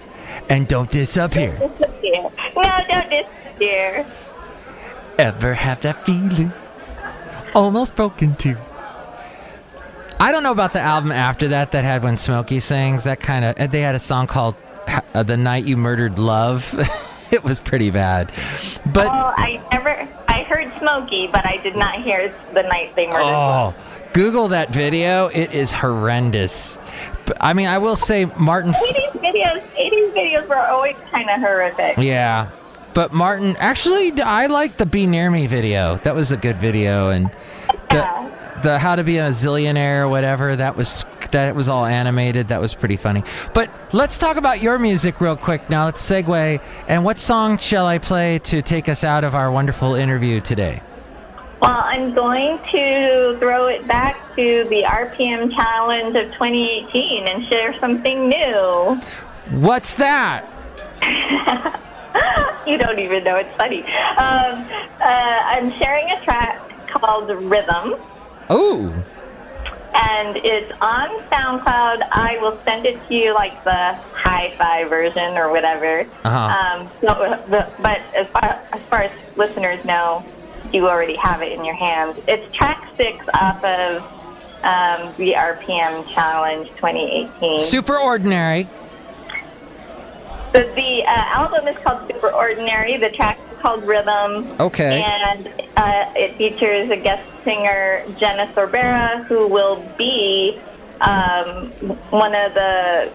And 0.50 0.68
don't 0.68 0.90
disappear. 0.90 1.58
Disappear. 1.58 2.32
No, 2.56 2.80
don't 2.90 3.10
disappear. 3.10 4.06
Ever 5.18 5.54
have 5.54 5.82
that 5.82 6.06
feeling? 6.06 6.52
Almost 7.56 7.96
broken 7.96 8.36
too. 8.36 8.58
I 10.20 10.32
don't 10.32 10.44
know 10.44 10.52
about 10.52 10.74
the 10.74 10.80
album 10.80 11.12
after 11.12 11.50
that 11.50 11.72
that 11.74 11.84
had 11.84 12.04
when 12.04 12.18
Smokey 12.18 12.60
sings. 12.60 13.04
That 13.04 13.20
kind 13.20 13.46
of 13.46 13.72
they 13.72 13.82
had 13.82 13.96
a 13.96 14.00
song 14.00 14.28
called 14.28 14.56
uh, 15.14 15.24
"The 15.24 15.38
Night 15.38 15.66
You 15.66 15.78
Murdered 15.78 16.18
Love." 16.18 16.74
it 17.38 17.44
was 17.44 17.60
pretty 17.60 17.90
bad, 17.90 18.32
but 18.86 19.10
Well, 19.10 19.34
I 19.36 19.60
never. 19.72 20.08
I 20.28 20.44
heard 20.44 20.72
Smokey, 20.80 21.28
but 21.32 21.46
I 21.46 21.58
did 21.58 21.76
not 21.76 22.02
hear 22.02 22.34
the 22.54 22.64
night 22.64 22.96
they 22.96 23.08
murdered. 23.08 23.24
Oh, 23.24 23.76
Google 24.14 24.50
that 24.50 24.72
video. 24.72 25.28
It 25.28 25.52
is 25.52 25.72
horrendous. 25.72 26.78
But, 27.26 27.38
I 27.42 27.54
mean, 27.54 27.68
I 27.68 27.80
will 27.80 27.96
say 27.96 28.26
Martin. 28.26 28.74
80s 28.74 29.12
videos. 29.14 29.62
80s 29.76 30.14
videos 30.14 30.48
were 30.48 30.58
always 30.58 30.96
kind 31.12 31.30
of 31.30 31.40
horrific. 31.40 31.98
Yeah, 31.98 32.52
but 32.94 33.14
Martin. 33.14 33.56
Actually, 33.58 34.22
I 34.22 34.46
like 34.48 34.78
the 34.78 34.86
"Be 34.86 35.08
Near 35.08 35.32
Me" 35.32 35.48
video. 35.48 35.98
That 36.04 36.16
was 36.16 36.32
a 36.32 36.38
good 36.38 36.58
video, 36.58 37.10
and 37.10 37.32
the 37.90 38.32
the 38.62 38.80
"How 38.80 38.96
to 38.96 39.04
Be 39.04 39.18
a 39.18 39.30
Zillionaire" 39.30 40.02
or 40.02 40.08
whatever. 40.08 40.56
That 40.56 40.76
was 40.78 41.04
that 41.34 41.56
was 41.56 41.70
all 41.70 41.86
animated. 41.86 42.48
That 42.48 42.62
was 42.62 42.74
pretty 42.74 42.98
funny. 42.98 43.24
But 43.54 43.70
let's 43.94 44.18
talk 44.18 44.38
about 44.38 44.62
your 44.62 44.80
music 44.80 45.22
real 45.22 45.36
quick 45.36 45.70
now. 45.70 45.86
Let's 45.86 46.02
segue. 46.02 46.62
And 46.88 47.04
what 47.04 47.20
song 47.20 47.58
shall 47.58 47.86
I 47.86 48.00
play 48.00 48.40
to 48.40 48.62
take 48.62 48.90
us 48.90 49.04
out 49.04 49.24
of 49.24 49.36
our 49.36 49.52
wonderful 49.52 49.96
interview 49.96 50.42
today? 50.42 50.82
Well, 51.62 51.82
I'm 51.84 52.14
going 52.14 52.60
to 52.72 53.38
throw 53.40 53.68
it 53.68 53.88
back 53.88 54.18
to 54.36 54.66
the 54.70 54.84
RPM 54.84 55.54
challenge 55.54 56.16
of 56.16 56.32
2018 56.34 57.28
and 57.28 57.46
share 57.48 57.80
something 57.80 58.30
new. 58.30 59.00
What's 59.52 59.96
that? 59.96 60.46
You 62.66 62.78
don't 62.78 63.00
even 63.00 63.24
know 63.26 63.36
it's 63.36 63.56
funny. 63.58 63.82
Um, 63.84 64.56
uh, 65.02 65.40
I'm 65.46 65.70
sharing 65.72 66.10
a 66.12 66.22
track 66.24 66.88
called 66.88 67.30
Rhythm. 67.30 67.96
Ooh. 68.52 68.94
And 69.96 70.38
it's 70.38 70.72
on 70.82 71.10
SoundCloud. 71.30 72.08
I 72.12 72.38
will 72.42 72.58
send 72.64 72.86
it 72.86 73.06
to 73.08 73.14
you 73.14 73.34
like 73.34 73.64
the 73.64 73.94
hi-fi 74.14 74.86
version 74.86 75.38
or 75.38 75.52
whatever. 75.52 76.08
Uh-huh. 76.24 76.82
Um, 76.82 76.90
so, 77.02 77.44
but 77.82 78.02
as 78.16 78.28
far, 78.28 78.62
as 78.72 78.82
far 78.84 79.02
as 79.04 79.38
listeners 79.38 79.84
know, 79.86 80.26
you 80.72 80.90
already 80.90 81.16
have 81.16 81.42
it 81.42 81.52
in 81.52 81.64
your 81.64 81.76
hands. 81.76 82.20
It's 82.28 82.52
track 82.56 82.90
six 82.98 83.26
off 83.34 83.64
of 83.64 84.02
um, 84.64 85.14
the 85.18 85.34
RPM 85.34 86.08
Challenge 86.10 86.68
2018. 86.70 87.60
Super 87.60 87.98
ordinary. 87.98 88.68
The, 90.54 90.72
the 90.76 91.04
uh, 91.04 91.10
album 91.10 91.68
is 91.68 91.78
called 91.80 92.08
Super 92.08 92.32
Ordinary. 92.32 92.98
The 92.98 93.10
track 93.10 93.40
is 93.52 93.58
called 93.58 93.84
Rhythm. 93.84 94.56
Okay. 94.60 95.02
And 95.02 95.48
uh, 95.76 96.12
it 96.16 96.38
features 96.38 96.92
a 96.92 96.96
guest 96.96 97.24
singer, 97.44 98.04
Jenna 98.18 98.46
Sorbera, 98.54 99.26
who 99.26 99.48
will 99.48 99.84
be 99.98 100.62
um, 101.02 101.72
one 102.12 102.36
of 102.36 102.54
the 102.54 103.12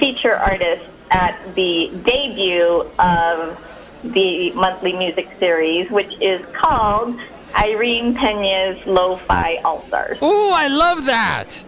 feature 0.00 0.34
artists 0.34 0.84
at 1.12 1.54
the 1.54 1.92
debut 2.04 2.90
of 2.98 3.56
the 4.02 4.50
monthly 4.52 4.92
music 4.92 5.28
series, 5.38 5.88
which 5.90 6.12
is 6.20 6.44
called 6.52 7.18
Irene 7.56 8.14
Pena's 8.14 8.84
Lo-Fi 8.84 9.56
All-Stars. 9.64 10.18
Ooh, 10.22 10.50
I 10.52 10.66
love 10.68 11.04
that. 11.06 11.62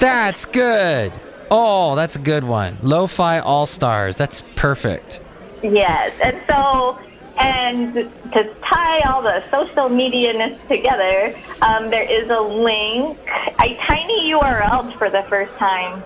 That's 0.00 0.44
good. 0.44 1.12
Oh, 1.50 1.96
that's 1.96 2.16
a 2.16 2.20
good 2.20 2.44
one. 2.44 2.76
Lo-fi 2.82 3.40
All 3.40 3.66
Stars. 3.66 4.16
That's 4.16 4.42
perfect. 4.54 5.20
Yes, 5.62 6.12
and 6.22 6.40
so, 6.48 6.98
and 7.38 7.94
to 8.32 8.54
tie 8.62 9.00
all 9.00 9.20
the 9.20 9.42
social 9.50 9.88
media-ness 9.88 10.58
together, 10.68 11.34
um, 11.60 11.90
there 11.90 12.08
is 12.08 12.30
a 12.30 12.40
link, 12.40 13.18
a 13.60 13.74
tiny 13.86 14.30
URL 14.30 14.92
for 14.96 15.10
the 15.10 15.22
first 15.24 15.54
time. 15.56 16.02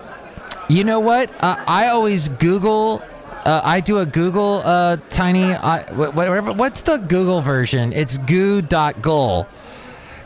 You 0.67 0.83
know 0.83 0.99
what? 0.99 1.31
Uh, 1.43 1.63
I 1.67 1.87
always 1.89 2.27
Google. 2.27 3.03
Uh, 3.45 3.61
I 3.63 3.79
do 3.79 3.99
a 3.99 4.05
Google 4.05 4.61
uh, 4.65 4.97
tiny. 5.09 5.53
Uh, 5.53 5.83
whatever. 5.93 6.51
What's 6.53 6.81
the 6.81 6.97
Google 6.97 7.41
version? 7.41 7.93
It's 7.93 8.17
goo.gul, 8.17 9.47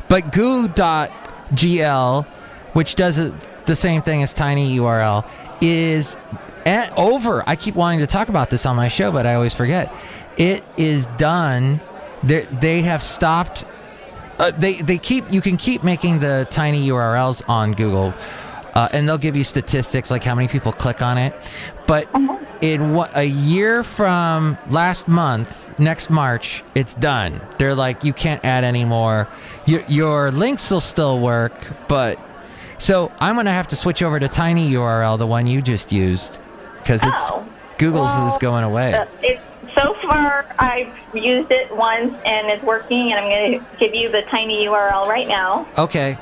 but 0.07 0.31
goo.gl, 0.31 2.25
which 2.73 2.95
does 2.95 3.19
it, 3.19 3.33
the 3.69 3.75
same 3.75 4.01
thing 4.01 4.21
as 4.23 4.33
tiny 4.33 4.77
URL, 4.77 5.25
is 5.61 6.17
at 6.65 6.91
over. 6.97 7.43
I 7.47 7.55
keep 7.55 7.75
wanting 7.75 7.99
to 7.99 8.07
talk 8.07 8.27
about 8.27 8.49
this 8.49 8.65
on 8.65 8.75
my 8.75 8.89
show, 8.89 9.11
but 9.11 9.25
I 9.25 9.35
always 9.35 9.53
forget. 9.53 9.93
It 10.37 10.63
is 10.75 11.05
done. 11.17 11.79
They 12.23 12.41
they 12.45 12.81
have 12.81 13.01
stopped 13.01 13.63
uh, 14.39 14.51
they 14.51 14.75
they 14.81 14.97
keep 14.97 15.31
you 15.31 15.41
can 15.41 15.57
keep 15.57 15.83
making 15.83 16.19
the 16.19 16.47
tiny 16.49 16.87
URLs 16.87 17.47
on 17.47 17.73
Google, 17.73 18.13
uh, 18.73 18.87
and 18.93 19.07
they'll 19.07 19.17
give 19.17 19.35
you 19.35 19.43
statistics 19.43 20.09
like 20.09 20.23
how 20.23 20.33
many 20.33 20.47
people 20.47 20.71
click 20.71 21.01
on 21.01 21.17
it. 21.17 21.35
But 21.85 22.09
in 22.61 22.93
what 22.93 23.15
a 23.15 23.25
year 23.25 23.83
from 23.83 24.57
last 24.69 25.07
month, 25.07 25.77
next 25.77 26.09
March, 26.09 26.63
it's 26.73 26.93
done. 26.93 27.41
They're 27.57 27.75
like 27.75 28.03
you 28.03 28.13
can't 28.13 28.43
add 28.45 28.63
any 28.63 28.85
more. 28.85 29.27
Your 29.65 29.83
your 29.89 30.31
links 30.31 30.71
will 30.71 30.79
still 30.79 31.19
work, 31.19 31.53
but 31.89 32.17
so 32.79 33.11
I'm 33.19 33.35
gonna 33.35 33.51
have 33.51 33.67
to 33.69 33.75
switch 33.75 34.01
over 34.01 34.19
to 34.19 34.27
tiny 34.27 34.71
URL, 34.71 35.17
the 35.19 35.27
one 35.27 35.45
you 35.47 35.61
just 35.61 35.91
used, 35.91 36.39
because 36.79 37.03
it's 37.03 37.29
Oh. 37.31 37.45
Google's 37.77 38.15
Well, 38.17 38.27
is 38.27 38.37
going 38.39 38.63
away. 38.65 38.93
Uh, 38.93 39.05
so 39.77 39.93
far, 40.01 40.45
I've 40.59 40.91
used 41.13 41.51
it 41.51 41.73
once 41.73 42.13
and 42.25 42.47
it's 42.47 42.61
working, 42.63 43.11
and 43.13 43.19
I'm 43.21 43.29
going 43.29 43.59
to 43.59 43.65
give 43.79 43.93
you 43.95 44.09
the 44.11 44.23
tiny 44.23 44.65
URL 44.65 45.05
right 45.07 45.27
now. 45.27 45.65
Okay. 45.77 46.17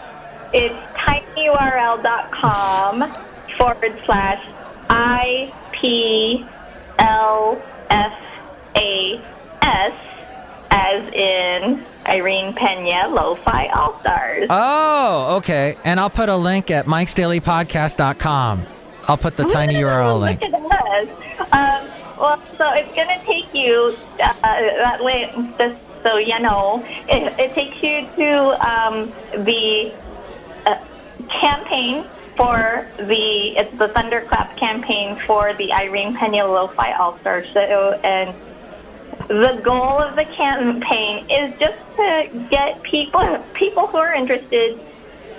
It's 0.53 0.75
tinyurl.com 0.95 3.11
forward 3.57 3.99
slash 4.05 4.45
I 4.89 5.51
P 5.71 6.45
L 6.99 7.59
F 7.89 8.13
A 8.75 9.19
S, 9.63 9.93
as 10.77 11.11
in 11.11 11.83
Irene 12.05 12.53
Pena 12.53 13.09
Lo-Fi 13.09 13.67
All 13.67 13.99
Stars. 13.99 14.47
Oh, 14.49 15.37
okay. 15.37 15.75
And 15.83 15.99
I'll 15.99 16.09
put 16.09 16.29
a 16.29 16.37
link 16.37 16.69
at 16.69 16.85
mikesdailypodcast.com. 16.85 18.65
I'll 19.07 19.17
put 19.17 19.37
the 19.37 19.45
tiny 19.45 19.75
URL 19.75 20.19
link. 20.19 20.41
Look 20.41 20.53
at 20.53 20.71
us. 20.71 21.09
Um, 21.51 21.89
well, 22.19 22.41
so 22.53 22.71
it's 22.73 22.93
going 22.93 23.07
to 23.07 23.25
take 23.25 23.51
you 23.53 23.95
uh, 24.21 24.33
that 24.43 25.03
way. 25.03 25.31
Just 25.57 25.77
so 26.03 26.17
you 26.17 26.39
know, 26.39 26.85
it, 27.09 27.33
it 27.39 27.53
takes 27.55 27.81
you 27.81 28.07
to 28.15 28.69
um, 28.69 29.11
the 29.43 29.91
uh, 30.65 30.77
campaign 31.41 32.05
for 32.35 32.85
the 32.97 33.57
it's 33.57 33.75
the 33.77 33.87
Thunderclap 33.87 34.55
campaign 34.57 35.17
for 35.25 35.53
the 35.55 35.73
Irene 35.73 36.13
Pena 36.15 36.45
Lo-Fi 36.45 36.91
All 36.93 37.17
Star 37.19 37.43
Show, 37.45 37.99
and 38.03 38.35
the 39.27 39.59
goal 39.63 39.99
of 39.99 40.15
the 40.15 40.25
campaign 40.25 41.29
is 41.29 41.53
just 41.59 41.77
to 41.95 42.47
get 42.49 42.81
people 42.83 43.43
people 43.53 43.87
who 43.87 43.97
are 43.97 44.13
interested 44.13 44.79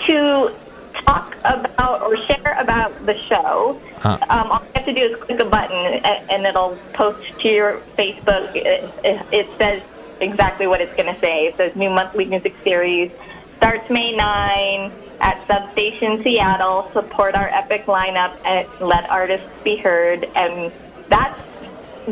to 0.06 0.54
talk 0.92 1.36
about 1.44 2.02
or 2.02 2.16
share 2.16 2.56
about 2.58 3.06
the 3.06 3.16
show. 3.28 3.80
Huh. 3.98 4.18
Um, 4.28 4.50
all 4.50 4.62
you 4.62 4.70
have 4.74 4.84
to 4.84 4.94
do 4.94 5.02
is 5.02 5.16
click 5.16 5.40
a 5.40 5.44
button 5.44 5.76
and 5.76 6.46
it'll 6.46 6.76
post 6.92 7.38
to 7.40 7.48
your 7.48 7.80
Facebook. 7.96 8.54
It, 8.54 8.90
it, 9.04 9.26
it 9.32 9.48
says 9.58 9.82
exactly 10.20 10.66
what 10.66 10.80
it's 10.80 10.94
going 10.94 11.12
to 11.12 11.20
say. 11.20 11.46
It 11.46 11.56
says 11.56 11.74
new 11.76 11.90
monthly 11.90 12.24
music 12.24 12.54
series 12.62 13.12
starts 13.56 13.90
May 13.90 14.16
9 14.16 14.92
at 15.20 15.46
Substation 15.46 16.22
Seattle. 16.22 16.90
Support 16.92 17.34
our 17.34 17.48
epic 17.48 17.86
lineup 17.86 18.38
and 18.44 18.68
let 18.80 19.08
artists 19.10 19.48
be 19.64 19.76
heard. 19.76 20.24
And 20.36 20.72
that's 21.08 21.38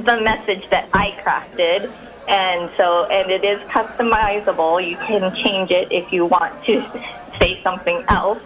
the 0.05 0.21
message 0.21 0.69
that 0.71 0.89
I 0.93 1.13
crafted. 1.23 1.93
And 2.29 2.71
so, 2.77 3.07
and 3.07 3.31
it 3.31 3.45
is 3.45 3.61
customizable. 3.69 4.87
You 4.87 4.97
can 4.97 5.35
change 5.45 5.71
it 5.71 5.91
if 5.93 6.13
you 6.13 6.27
want 6.27 6.53
to 6.67 6.83
say 7.41 7.63
something 7.63 8.05
else. 8.09 8.41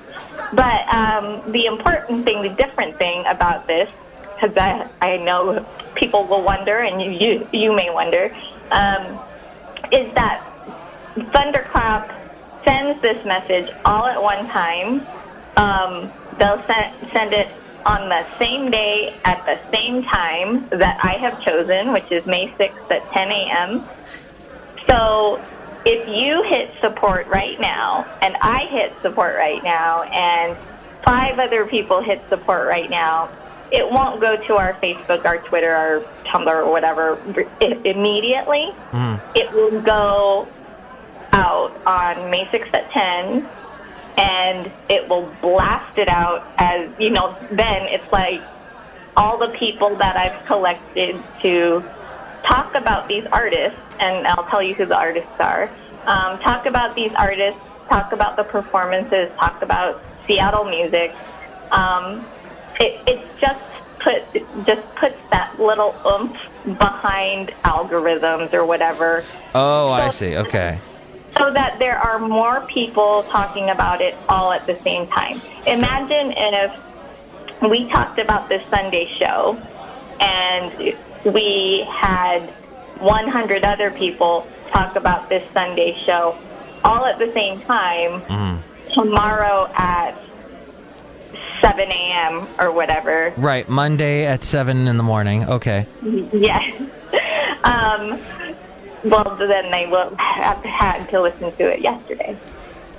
But 0.53 0.89
um, 0.93 1.53
the 1.53 1.67
important 1.67 2.25
thing, 2.25 2.43
the 2.43 2.51
different 2.51 2.97
thing 2.97 3.25
about 3.27 3.67
this, 3.67 3.91
because 4.35 4.57
I, 4.57 4.89
I 5.01 5.17
know 5.19 5.67
people 5.95 6.25
will 6.25 6.43
wonder, 6.43 6.79
and 6.79 7.01
you, 7.01 7.11
you, 7.11 7.49
you 7.53 7.75
may 7.75 7.91
wonder, 7.91 8.35
um, 8.71 9.19
is 9.93 10.13
that 10.15 10.45
Thunderclap 11.33 12.11
sends 12.65 13.01
this 13.03 13.25
message 13.25 13.71
all 13.85 14.07
at 14.07 14.21
one 14.21 14.47
time. 14.49 15.07
Um, 15.57 16.11
they'll 16.39 16.63
send, 16.67 17.11
send 17.11 17.33
it 17.35 17.49
on 17.87 18.09
the 18.09 18.27
same 18.39 18.71
day 18.71 19.15
at 19.25 19.45
the 19.47 19.59
same 19.75 20.03
time 20.03 20.69
that 20.71 20.99
I 21.03 21.13
have 21.13 21.43
chosen, 21.43 21.93
which 21.93 22.11
is 22.11 22.27
May 22.27 22.49
6th 22.49 22.91
at 22.91 23.11
10 23.13 23.31
a.m. 23.31 23.85
So 24.89 25.43
if 25.85 26.09
you 26.09 26.43
hit 26.43 26.75
support 26.81 27.27
right 27.29 27.59
now, 27.61 28.07
and 28.23 28.37
I 28.41 28.67
hit 28.67 28.93
support 29.03 29.37
right 29.37 29.63
now, 29.63 30.03
and 30.03 30.57
five 31.05 31.39
other 31.39 31.65
people 31.67 32.03
hit 32.03 32.21
support 32.29 32.67
right 32.67 32.91
now, 32.91 33.31
it 33.73 33.89
won't 33.89 34.21
go 34.21 34.37
to 34.37 34.57
our 34.57 34.75
Facebook, 34.75 35.25
our 35.25 35.39
Twitter, 35.39 35.73
our 35.73 36.01
Tumblr, 36.25 36.49
or 36.49 36.71
whatever 36.71 37.19
immediately. 37.61 38.71
Hmm. 38.91 39.15
It 39.35 39.51
will 39.53 39.81
go 39.81 40.49
out 41.33 41.81
on 41.87 42.31
May 42.31 42.45
6th 42.47 42.75
at 42.75 42.91
10, 42.91 43.49
and 44.21 44.71
it 44.91 45.09
will 45.09 45.33
blast 45.41 45.97
it 45.97 46.09
out 46.09 46.47
as, 46.59 46.89
you 46.99 47.11
know, 47.11 47.35
then 47.51 47.87
it's 47.89 48.13
like 48.13 48.43
all 49.17 49.39
the 49.39 49.49
people 49.49 49.97
that 49.97 50.17
I've 50.17 50.45
collected 50.45 51.21
to 51.41 51.83
talk 52.45 52.75
about 52.75 53.09
these 53.09 53.25
artists, 53.33 53.81
and 53.99 54.27
I'll 54.27 54.45
tell 54.45 54.63
you 54.63 54.75
who 54.75 54.85
the 54.85 54.97
artists 54.97 55.41
are. 55.41 55.71
Um, 56.05 56.39
talk 56.41 56.67
about 56.67 56.95
these 56.95 57.13
artists, 57.17 57.61
talk 57.89 58.13
about 58.13 58.37
the 58.37 58.45
performances, 58.45 59.33
talk 59.39 59.63
about 59.63 60.03
Seattle 60.27 60.65
music. 60.65 61.15
Um, 61.71 62.27
it, 62.79 63.01
it 63.09 63.27
just 63.41 63.71
put 64.01 64.23
it 64.35 64.47
just 64.67 64.95
puts 64.97 65.17
that 65.31 65.59
little 65.59 65.95
oomph 66.07 66.37
behind 66.79 67.51
algorithms 67.65 68.55
or 68.55 68.65
whatever 68.65 69.23
Oh, 69.55 69.91
I 69.91 70.11
see. 70.11 70.37
Okay. 70.37 70.81
So 71.37 71.53
that 71.53 71.79
there 71.79 71.99
are 71.99 72.19
more 72.19 72.61
people 72.63 73.23
talking 73.25 73.71
about 73.71 74.01
it 74.01 74.17
all 74.29 74.53
at 74.53 74.67
the 74.67 74.79
same 74.83 75.07
time. 75.09 75.41
Imagine 75.67 76.33
if 76.37 76.73
we 77.63 77.89
talked 77.89 78.19
about 78.19 78.49
this 78.49 78.65
Sunday 78.69 79.07
show 79.19 79.61
and 80.21 80.95
we 81.25 81.87
had 81.89 82.49
100 82.99 83.65
other 83.65 83.91
people 83.91 84.47
talk 84.73 84.97
about 84.97 85.29
this 85.29 85.43
Sunday 85.53 85.97
show 86.05 86.37
all 86.85 87.05
at 87.07 87.19
the 87.19 87.33
same 87.33 87.61
time 87.61 88.63
tomorrow 88.95 89.71
at 89.75 90.15
7 91.61 91.81
a.m. 91.91 92.49
or 92.59 92.73
whatever. 92.73 93.33
Right. 93.37 93.69
Monday 93.69 94.27
at 94.27 94.43
7 94.43 94.89
in 94.89 94.97
the 94.97 95.03
morning. 95.03 95.45
Okay. 95.45 95.87
Yes. 96.33 96.83
Um, 97.63 98.19
well, 99.05 99.37
then 99.37 99.71
they 99.71 99.87
will 99.87 100.15
have 100.17 100.63
had 100.65 101.09
to 101.11 101.21
listen 101.21 101.53
to 101.57 101.65
it 101.65 101.81
yesterday. 101.81 102.37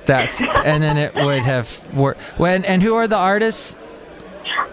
That's 0.06 0.42
and 0.42 0.82
then 0.82 0.98
it 0.98 1.14
would 1.16 1.44
have 1.44 1.94
worked. 1.94 2.22
When 2.40 2.66
and 2.66 2.82
who 2.82 2.96
are 2.96 3.08
the 3.08 3.18
artists? 3.18 3.76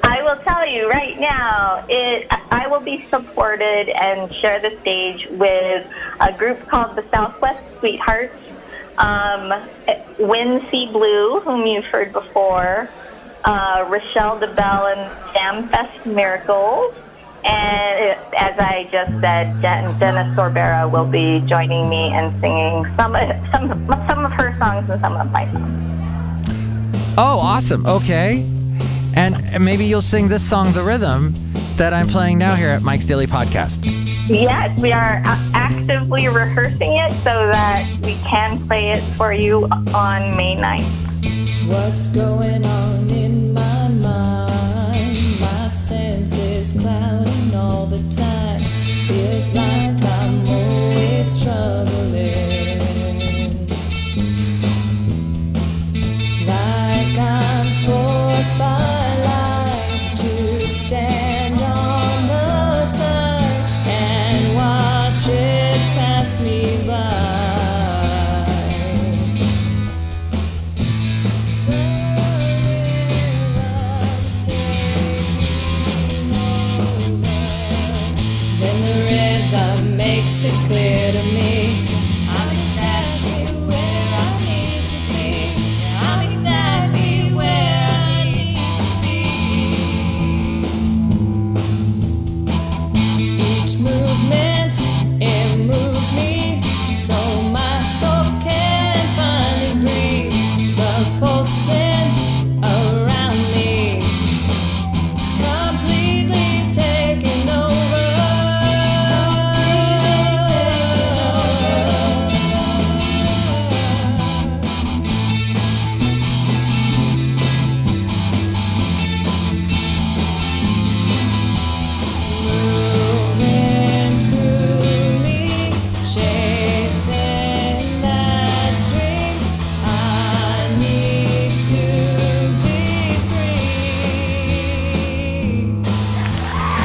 I 0.03 0.23
will 0.23 0.43
tell 0.43 0.67
you 0.67 0.89
right 0.89 1.19
now, 1.19 1.85
it 1.89 2.27
I 2.51 2.67
will 2.67 2.81
be 2.81 3.07
supported 3.11 3.89
and 3.91 4.35
share 4.37 4.59
the 4.59 4.77
stage 4.81 5.27
with 5.31 5.87
a 6.21 6.33
group 6.33 6.67
called 6.67 6.97
the 6.97 7.05
Southwest 7.11 7.63
Sweethearts, 7.79 8.37
um, 8.97 9.53
Sea 10.19 10.89
Blue, 10.91 11.41
whom 11.41 11.67
you've 11.67 11.85
heard 11.85 12.13
before, 12.13 12.89
uh, 13.45 13.87
Rochelle 13.89 14.39
DeBelle 14.39 14.87
and 14.97 15.35
Jam 15.35 15.69
Fest 15.69 16.07
Miracles, 16.07 16.95
and 17.49 18.19
as 18.37 18.59
I 18.59 18.89
just 18.93 19.11
said, 19.21 19.61
Den- 19.63 19.99
Dennis 19.99 20.37
Sorbera 20.37 20.91
will 20.91 21.07
be 21.07 21.41
joining 21.47 21.89
me 21.89 22.11
and 22.13 22.39
singing 22.41 22.85
some 22.97 23.17
some 23.53 23.87
some 24.07 24.25
of 24.25 24.33
her 24.33 24.57
songs 24.59 24.89
and 24.91 25.01
some 25.01 25.17
of 25.17 25.31
my 25.33 25.51
songs. 25.53 25.89
Oh, 27.17 27.41
awesome. 27.43 27.87
Okay. 27.87 28.47
And 29.17 29.65
maybe 29.65 29.85
you'll 29.85 30.03
sing 30.03 30.29
this 30.29 30.49
song, 30.49 30.73
The 30.73 30.85
Rhythm, 30.85 31.35
that 31.77 31.93
I'm 31.93 32.07
playing 32.07 32.39
now 32.39 32.55
here 32.55 32.69
at 32.69 32.83
Mike's 32.83 33.07
Daily 33.07 33.27
Podcast. 33.27 33.81
Yes, 34.29 34.79
we 34.81 34.93
are 34.93 35.23
actively 35.55 36.29
rehearsing 36.29 36.93
it 36.93 37.11
so 37.11 37.49
that 37.49 37.85
we 38.05 38.15
can 38.17 38.65
play 38.69 38.91
it 38.91 39.01
for 39.17 39.33
you 39.33 39.65
on 39.95 40.37
May 40.37 40.55
9th. 40.55 41.73
What's 41.73 42.15
going 42.15 42.65
on 42.65 43.11
in 43.11 43.55
my 43.55 43.68
Feels 49.39 49.55
like 49.55 50.05
I'm 50.05 50.49
always 50.49 50.68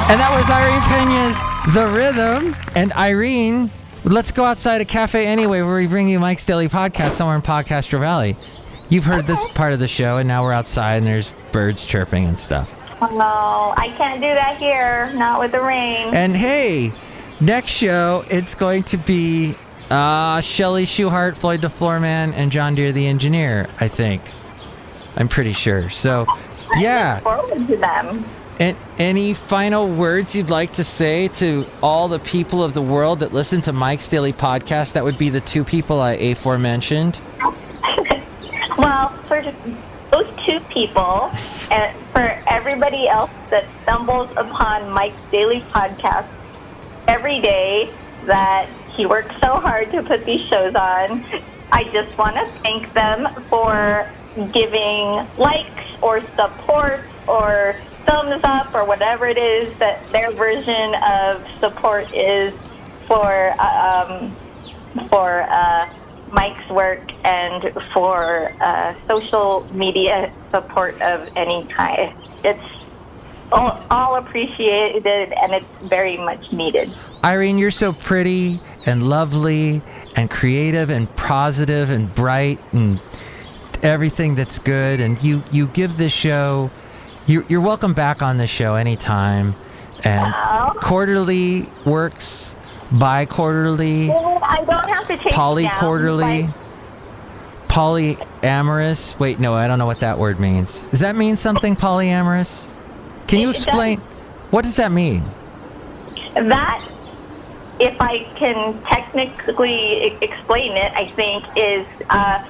And 0.09 0.19
that 0.19 0.31
was 0.35 0.49
Irene 0.51 0.81
Pena's 0.81 1.73
The 1.73 1.87
Rhythm. 1.87 2.55
And 2.75 2.91
Irene, 2.93 3.71
let's 4.03 4.31
go 4.31 4.43
outside 4.43 4.81
a 4.81 4.85
cafe 4.85 5.25
anyway 5.25 5.61
where 5.61 5.75
we 5.77 5.87
bring 5.87 6.07
you 6.07 6.19
Mike's 6.19 6.45
Daily 6.45 6.67
Podcast 6.67 7.11
somewhere 7.11 7.35
in 7.35 7.41
Podcastro 7.41 7.99
Valley. 7.99 8.35
You've 8.89 9.05
heard 9.05 9.25
this 9.25 9.43
part 9.55 9.73
of 9.73 9.79
the 9.79 9.87
show, 9.87 10.17
and 10.17 10.27
now 10.27 10.43
we're 10.43 10.51
outside 10.51 10.97
and 10.97 11.07
there's 11.07 11.35
birds 11.51 11.85
chirping 11.85 12.25
and 12.25 12.37
stuff. 12.37 12.77
No, 13.01 13.73
I 13.77 13.93
can't 13.97 14.21
do 14.21 14.27
that 14.27 14.57
here. 14.57 15.11
Not 15.13 15.39
with 15.39 15.51
the 15.53 15.61
rain. 15.61 16.13
And 16.13 16.35
hey, 16.35 16.91
next 17.39 17.71
show, 17.71 18.23
it's 18.29 18.55
going 18.55 18.83
to 18.83 18.97
be 18.97 19.55
uh, 19.89 20.41
Shelly 20.41 20.85
Schuhart, 20.85 21.37
Floyd 21.37 21.61
the 21.61 21.69
DeFloorman, 21.69 22.33
and 22.33 22.51
John 22.51 22.75
Deere 22.75 22.91
the 22.91 23.07
Engineer, 23.07 23.67
I 23.79 23.87
think. 23.87 24.21
I'm 25.15 25.27
pretty 25.29 25.53
sure. 25.53 25.89
So, 25.89 26.27
yeah. 26.77 27.19
Forward 27.21 27.67
to 27.67 27.77
them. 27.77 28.25
And 28.59 28.77
any 28.97 29.33
final 29.33 29.89
words 29.89 30.35
you'd 30.35 30.49
like 30.49 30.73
to 30.73 30.83
say 30.83 31.27
to 31.29 31.65
all 31.81 32.07
the 32.07 32.19
people 32.19 32.63
of 32.63 32.73
the 32.73 32.81
world 32.81 33.19
that 33.19 33.33
listen 33.33 33.61
to 33.61 33.73
Mike's 33.73 34.07
Daily 34.07 34.33
Podcast? 34.33 34.93
That 34.93 35.03
would 35.03 35.17
be 35.17 35.29
the 35.29 35.41
two 35.41 35.63
people 35.63 35.99
I 35.99 36.13
aforementioned. 36.13 37.19
Well, 38.75 39.09
for 39.27 39.41
those 40.11 40.27
two 40.45 40.59
people, 40.71 41.31
and 41.71 41.95
for 42.07 42.41
everybody 42.47 43.07
else 43.07 43.31
that 43.49 43.65
stumbles 43.83 44.31
upon 44.31 44.89
Mike's 44.89 45.15
daily 45.31 45.61
podcast 45.71 46.27
every 47.07 47.39
day, 47.39 47.93
that 48.25 48.67
he 48.95 49.05
works 49.05 49.33
so 49.41 49.59
hard 49.59 49.91
to 49.91 50.01
put 50.03 50.25
these 50.25 50.41
shows 50.47 50.75
on, 50.75 51.23
I 51.71 51.83
just 51.85 52.17
want 52.17 52.35
to 52.35 52.47
thank 52.61 52.91
them 52.93 53.27
for 53.49 54.09
giving 54.51 55.27
likes 55.37 55.83
or 56.01 56.21
support 56.35 57.01
or 57.27 57.75
thumbs 58.05 58.41
up 58.43 58.73
or 58.73 58.85
whatever 58.85 59.27
it 59.27 59.37
is 59.37 59.77
that 59.79 60.07
their 60.11 60.31
version 60.31 60.95
of 60.95 61.45
support 61.59 62.13
is 62.13 62.53
for 63.07 63.53
um, 63.61 64.35
for 65.09 65.41
uh, 65.49 65.89
Mike's 66.31 66.67
work 66.69 67.11
and 67.23 67.73
for 67.93 68.51
uh, 68.59 68.95
social 69.07 69.67
media 69.73 70.33
support 70.51 70.99
of 71.01 71.29
any 71.35 71.65
kind. 71.65 72.15
It's 72.43 72.63
all, 73.51 73.79
all 73.91 74.15
appreciated 74.15 75.05
and 75.33 75.53
it's 75.53 75.83
very 75.83 76.17
much 76.17 76.51
needed. 76.51 76.93
Irene, 77.23 77.57
you're 77.57 77.71
so 77.71 77.93
pretty 77.93 78.59
and 78.85 79.07
lovely 79.09 79.81
and 80.15 80.29
creative 80.29 80.89
and 80.89 81.13
positive 81.15 81.89
and 81.89 82.13
bright 82.13 82.59
and 82.71 82.99
everything 83.81 84.35
that's 84.35 84.59
good. 84.59 84.99
And 84.99 85.21
you, 85.23 85.43
you 85.51 85.67
give 85.67 85.97
this 85.97 86.13
show, 86.13 86.71
you, 87.25 87.45
you're 87.47 87.61
welcome 87.61 87.93
back 87.93 88.21
on 88.21 88.37
the 88.37 88.47
show 88.47 88.75
anytime. 88.75 89.55
And 90.03 90.21
Wow. 90.21 90.73
quarterly 90.81 91.69
works, 91.85 92.55
bi 92.91 93.25
quarterly, 93.25 94.11
I 94.11 94.63
don't 94.65 94.89
have 94.91 95.07
to 95.07 95.17
take 95.17 95.31
poly 95.33 95.69
quarterly, 95.79 96.49
polyamorous. 97.69 99.17
Wait, 99.19 99.39
no, 99.39 99.53
I 99.53 99.67
don't 99.67 99.79
know 99.79 99.85
what 99.85 100.01
that 100.01 100.17
word 100.19 100.39
means. 100.39 100.87
Does 100.87 100.99
that 100.99 101.15
mean 101.15 101.37
something, 101.37 101.75
polyamorous? 101.75 102.71
Can 103.27 103.39
you 103.39 103.49
explain? 103.49 103.99
What 104.51 104.63
does 104.63 104.75
that 104.75 104.91
mean? 104.91 105.23
That, 106.35 106.85
if 107.79 107.95
I 107.99 108.19
can 108.35 108.81
technically 108.83 110.17
explain 110.21 110.73
it, 110.73 110.91
I 110.93 111.05
think 111.15 111.45
is 111.55 111.87
uh, 112.09 112.43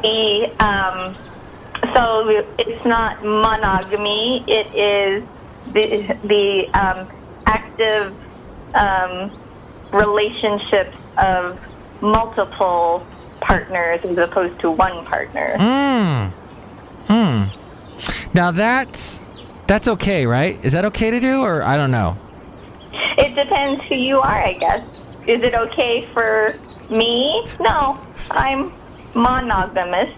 the 0.00 0.50
um, 0.64 1.16
so 1.94 2.28
it's 2.58 2.84
not 2.84 3.24
monogamy. 3.24 4.44
It 4.46 4.74
is 4.74 5.24
the 5.72 6.16
the 6.24 6.66
um, 6.68 7.08
active 7.46 8.14
um, 8.74 9.30
relationships 9.92 10.96
of 11.18 11.58
multiple 12.00 13.06
partners 13.40 14.00
as 14.04 14.16
opposed 14.18 14.60
to 14.60 14.70
one 14.70 15.04
partner. 15.06 15.56
Mm. 15.58 16.30
Hmm. 17.08 18.30
Now 18.34 18.50
that's 18.50 19.22
that's 19.66 19.88
okay, 19.88 20.26
right? 20.26 20.62
Is 20.64 20.72
that 20.72 20.84
okay 20.86 21.10
to 21.10 21.20
do, 21.20 21.42
or 21.42 21.62
I 21.62 21.76
don't 21.76 21.90
know? 21.90 22.18
It 23.18 23.34
depends 23.34 23.82
who 23.84 23.94
you 23.94 24.18
are, 24.18 24.42
I 24.44 24.54
guess. 24.54 24.84
Is 25.26 25.42
it 25.42 25.54
okay 25.54 26.08
for 26.12 26.54
me? 26.90 27.46
No, 27.60 27.98
I'm 28.30 28.72
monogamous. 29.14 30.10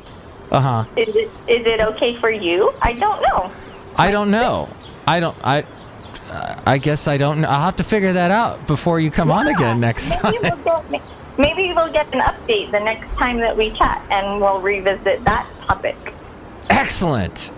Uh 0.52 0.60
huh. 0.60 0.84
Is 0.96 1.08
it 1.08 1.30
is 1.48 1.66
it 1.66 1.80
okay 1.80 2.14
for 2.16 2.30
you? 2.30 2.74
I 2.82 2.92
don't 2.92 3.22
know. 3.22 3.50
I 3.96 4.10
don't 4.10 4.30
know. 4.30 4.68
I 5.06 5.18
don't. 5.18 5.36
I. 5.42 5.64
I 6.66 6.78
guess 6.78 7.08
I 7.08 7.16
don't. 7.16 7.44
I'll 7.44 7.62
have 7.62 7.76
to 7.76 7.84
figure 7.84 8.12
that 8.12 8.30
out 8.30 8.66
before 8.66 9.00
you 9.00 9.10
come 9.10 9.30
on 9.30 9.48
again 9.48 9.80
next 9.80 10.10
time. 10.16 10.34
Maybe 10.40 10.62
we'll 10.64 10.82
get 10.90 11.02
maybe 11.38 11.72
we'll 11.72 11.92
get 11.92 12.12
an 12.14 12.20
update 12.20 12.70
the 12.70 12.80
next 12.80 13.10
time 13.14 13.38
that 13.38 13.56
we 13.56 13.70
chat, 13.72 14.04
and 14.10 14.40
we'll 14.40 14.60
revisit 14.60 15.24
that 15.24 15.46
topic. 15.66 16.14
Excellent. 16.70 17.50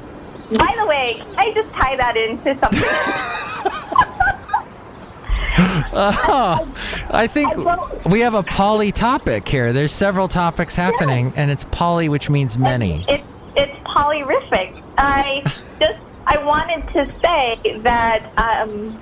By 0.58 0.74
the 0.78 0.86
way, 0.86 1.16
can 1.18 1.38
I 1.38 1.52
just 1.52 1.70
tie 1.70 1.96
that 1.96 2.16
into 2.16 2.58
something? 2.60 4.20
I 5.92 7.26
think 7.28 7.54
we 8.06 8.20
have 8.20 8.34
a 8.34 8.42
poly 8.42 8.92
topic 8.92 9.46
here. 9.48 9.72
There's 9.72 9.92
several 9.92 10.28
topics 10.28 10.76
happening, 10.76 11.32
and 11.36 11.50
it's 11.50 11.64
poly, 11.70 12.08
which 12.08 12.30
means 12.30 12.58
many. 12.58 13.04
It's 13.08 13.24
it's 13.56 13.78
polyrific. 13.86 14.82
I 14.98 15.42
just 15.78 16.00
I 16.26 16.42
wanted 16.44 16.86
to 16.92 17.06
say 17.20 17.80
that 17.82 18.32
um, 18.36 19.00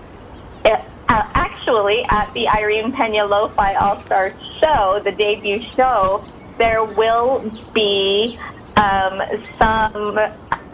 it, 0.65 0.81
uh, 1.09 1.29
actually 1.35 2.05
at 2.05 2.33
the 2.35 2.49
Irene 2.49 2.93
Pena 2.93 3.25
Lo-Fi 3.25 3.75
All 3.75 4.01
Star 4.03 4.35
Show, 4.61 5.01
the 5.03 5.13
debut 5.13 5.63
show, 5.77 6.25
there 6.59 6.85
will 6.85 7.51
be 7.73 8.39
um, 8.77 9.23
some. 9.59 10.19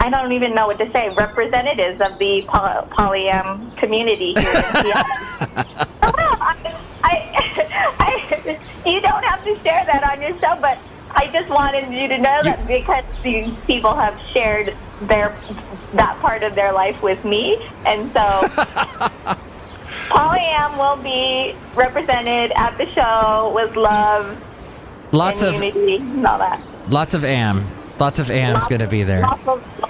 I 0.01 0.11
don't 0.11 0.33
even 0.33 0.55
know 0.55 0.67
what 0.67 0.79
to 0.79 0.91
say. 0.91 1.11
Representatives 1.11 2.01
of 2.01 2.19
the 2.19 2.43
poly- 2.47 2.87
polyam 2.91 3.77
community 3.77 4.35
here 4.35 4.49
in 4.57 4.63
Seattle. 4.83 5.67
Oh, 6.03 6.13
no, 6.17 6.37
I, 6.41 6.57
I, 7.03 7.95
I, 7.99 8.61
you 8.89 9.01
don't 9.01 9.25
have 9.25 9.43
to 9.45 9.59
share 9.61 9.85
that 9.87 10.05
on 10.11 10.21
your 10.23 10.39
show, 10.39 10.57
but 10.61 10.79
I 11.11 11.27
just 11.33 11.49
wanted 11.51 11.91
you 11.93 12.07
to 12.09 12.19
know 12.19 12.43
that 12.45 12.67
because 12.69 13.05
these 13.23 13.53
people 13.67 13.95
have 13.95 14.19
shared 14.33 14.75
their 15.03 15.37
that 15.95 16.19
part 16.21 16.43
of 16.43 16.55
their 16.55 16.73
life 16.73 17.01
with 17.03 17.25
me, 17.25 17.57
and 17.87 18.13
so 18.13 18.21
Polyam 20.09 20.77
will 20.79 21.03
be 21.03 21.55
represented 21.75 22.53
at 22.53 22.77
the 22.79 22.87
show 22.93 23.53
with 23.55 23.75
love 23.77 24.37
Lots 25.13 25.43
and 25.43 25.57
of 25.57 25.63
unity 25.63 25.97
and 25.97 26.27
all 26.27 26.39
that. 26.39 26.61
lots 26.89 27.15
of 27.15 27.25
am. 27.25 27.67
Lots 27.99 28.19
of 28.21 28.31
am's 28.31 28.55
Lots 28.55 28.69
gonna 28.69 28.87
be 28.87 29.03
there. 29.03 29.23
Lots 29.23 29.41
of, 29.41 29.47
lots 29.49 29.65
of 29.79 29.81
ma- 29.81 29.88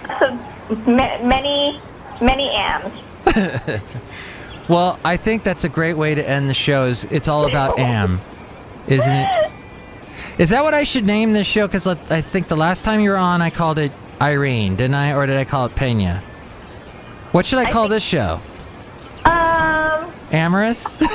many 0.86 1.80
many 2.20 2.50
ams. 2.50 2.92
Well, 4.68 4.98
I 5.02 5.16
think 5.16 5.44
that's 5.44 5.64
a 5.64 5.68
great 5.70 5.96
way 5.96 6.14
to 6.14 6.28
end 6.28 6.50
the 6.50 6.54
shows. 6.54 7.04
It's 7.04 7.26
all 7.26 7.46
about 7.48 7.78
am, 7.78 8.20
isn't 8.86 9.10
it? 9.16 9.50
Is 10.36 10.50
that 10.50 10.62
what 10.62 10.74
I 10.74 10.82
should 10.82 11.06
name 11.06 11.32
this 11.32 11.46
show? 11.46 11.66
Because 11.66 11.86
I 11.86 12.20
think 12.20 12.48
the 12.48 12.56
last 12.56 12.84
time 12.84 13.00
you 13.00 13.08
were 13.08 13.16
on, 13.16 13.40
I 13.40 13.48
called 13.48 13.78
it 13.78 13.92
Irene, 14.20 14.76
didn't 14.76 14.94
I? 14.94 15.14
Or 15.14 15.24
did 15.24 15.38
I 15.38 15.46
call 15.46 15.64
it 15.64 15.74
Pena? 15.74 16.22
What 17.32 17.46
should 17.46 17.60
I 17.60 17.62
I 17.64 17.70
call 17.72 17.84
think- 17.84 17.92
this 17.92 18.02
show? 18.02 18.42
Um. 19.24 20.12
Amorous? 20.32 21.00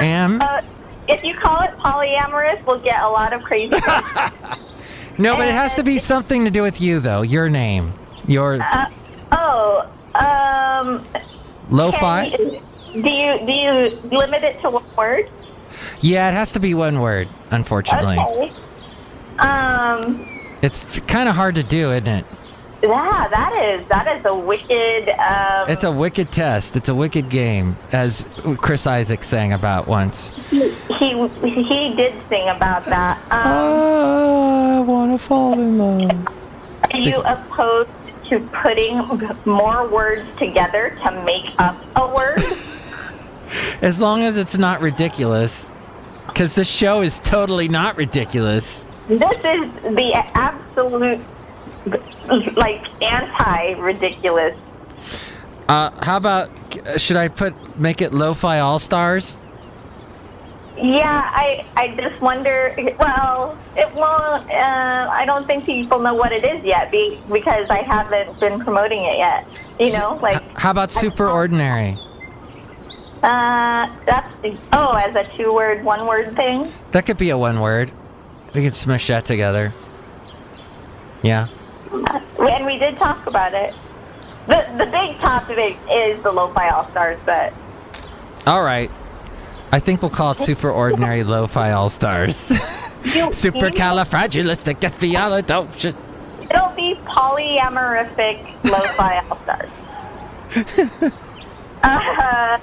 Am? 0.00 0.40
Uh, 0.40 0.62
if 1.08 1.24
you 1.24 1.34
call 1.34 1.60
it 1.62 1.70
polyamorous, 1.78 2.64
we'll 2.68 2.78
get 2.78 3.02
a 3.02 3.08
lot 3.08 3.32
of 3.32 3.42
crazy. 3.42 3.74
No, 5.20 5.36
but 5.36 5.48
it 5.48 5.54
has 5.54 5.74
to 5.74 5.84
be 5.84 5.98
something 5.98 6.46
to 6.46 6.50
do 6.50 6.62
with 6.62 6.80
you, 6.80 6.98
though. 6.98 7.20
Your 7.20 7.50
name. 7.50 7.92
Your 8.26 8.58
oh, 9.32 9.86
um, 10.14 11.04
lo-fi? 11.68 12.30
can 12.30 13.02
do 13.02 13.12
you 13.12 13.38
do 13.46 13.52
you 13.52 14.00
limit 14.16 14.42
it 14.42 14.60
to 14.62 14.70
one 14.70 14.84
word? 14.96 15.30
Yeah, 16.00 16.28
it 16.30 16.32
has 16.32 16.52
to 16.52 16.60
be 16.60 16.72
one 16.74 17.00
word, 17.00 17.28
unfortunately. 17.50 18.18
Okay. 18.18 18.52
Um, 19.38 20.26
It's 20.62 21.00
kind 21.00 21.28
of 21.28 21.34
hard 21.34 21.54
to 21.56 21.62
do, 21.62 21.92
isn't 21.92 22.08
it? 22.08 22.26
Yeah, 22.82 23.28
that 23.28 23.52
is 23.54 23.86
that 23.88 24.06
is 24.18 24.24
a 24.24 24.34
wicked. 24.34 25.08
Um, 25.10 25.68
It's 25.68 25.84
a 25.84 25.92
wicked 25.92 26.32
test. 26.32 26.76
It's 26.76 26.88
a 26.88 26.94
wicked 26.94 27.28
game, 27.28 27.76
as 27.92 28.24
Chris 28.58 28.86
Isaak 28.86 29.22
sang 29.22 29.52
about 29.52 29.86
once. 29.86 30.30
he 30.50 31.28
he 31.42 31.94
did 31.94 32.14
sing 32.28 32.48
about 32.48 32.84
that. 32.86 33.18
Um, 33.30 34.78
I 34.78 34.80
want 34.80 35.12
to 35.12 35.18
fall 35.18 35.52
in 35.52 35.78
love. 35.78 36.10
are 36.94 37.00
you 37.00 37.20
opposed 37.22 37.90
to 38.30 38.40
putting 38.62 38.96
more 39.44 39.88
words 39.88 40.30
together 40.38 40.96
to 41.04 41.24
make 41.24 41.50
up 41.58 41.76
a 41.96 42.06
word? 42.14 42.42
As 43.82 44.00
long 44.00 44.22
as 44.22 44.38
it's 44.38 44.56
not 44.56 44.80
ridiculous. 44.80 45.72
Because 46.26 46.54
the 46.54 46.64
show 46.64 47.00
is 47.02 47.18
totally 47.18 47.68
not 47.68 47.96
ridiculous. 47.96 48.86
This 49.08 49.38
is 49.38 49.72
the 49.82 50.12
absolute, 50.34 51.18
like, 52.56 52.84
anti 53.02 53.72
ridiculous. 53.72 54.56
Uh, 55.68 55.90
how 56.02 56.16
about 56.16 56.50
should 56.96 57.16
I 57.16 57.28
put 57.28 57.78
make 57.78 58.02
it 58.02 58.12
Lo-Fi 58.12 58.58
All 58.58 58.78
Stars? 58.78 59.38
Yeah, 60.76 61.30
I 61.32 61.64
I 61.76 61.94
just 61.94 62.20
wonder. 62.20 62.74
Well, 62.98 63.56
it 63.76 63.92
won't. 63.94 64.50
Uh, 64.50 65.08
I 65.12 65.24
don't 65.26 65.46
think 65.46 65.66
people 65.66 66.00
know 66.00 66.14
what 66.14 66.32
it 66.32 66.44
is 66.44 66.64
yet 66.64 66.90
be, 66.90 67.20
because 67.30 67.68
I 67.70 67.82
haven't 67.82 68.40
been 68.40 68.60
promoting 68.60 69.04
it 69.04 69.18
yet. 69.18 69.46
You 69.78 69.92
know, 69.98 70.18
like 70.22 70.42
How 70.58 70.70
about 70.70 70.90
Super 70.90 71.28
Ordinary? 71.28 71.96
uh, 73.22 73.90
that's 74.06 74.34
oh, 74.72 74.94
as 74.96 75.14
a 75.14 75.24
two-word, 75.36 75.84
one-word 75.84 76.34
thing. 76.34 76.70
That 76.92 77.06
could 77.06 77.18
be 77.18 77.30
a 77.30 77.38
one 77.38 77.60
word. 77.60 77.92
We 78.54 78.62
could 78.62 78.74
smush 78.74 79.06
that 79.08 79.26
together. 79.26 79.74
Yeah. 81.22 81.48
And 81.92 82.64
we 82.66 82.78
did 82.78 82.96
talk 82.96 83.26
about 83.26 83.52
it. 83.54 83.74
The 84.46 84.64
the 84.78 84.86
big 84.86 85.18
topic 85.20 85.76
is 85.90 86.22
the 86.22 86.32
lo-fi 86.32 86.68
all 86.70 86.88
stars, 86.90 87.18
but 87.26 87.52
All 88.46 88.62
right. 88.62 88.90
I 89.72 89.78
think 89.78 90.00
we'll 90.02 90.10
call 90.10 90.32
it 90.32 90.40
Super 90.40 90.68
Ordinary 90.70 91.22
Lo-Fi 91.22 91.70
All 91.72 91.88
Stars. 91.88 92.50
you, 92.50 92.56
Supercalifragilisticexpialidocious. 93.30 95.96
it'll 96.50 96.74
be 96.74 96.96
polyamorific 97.06 98.42
lo-fi 98.64 99.18
all 99.30 99.36
stars. 99.38 99.70
uh, 101.84 102.58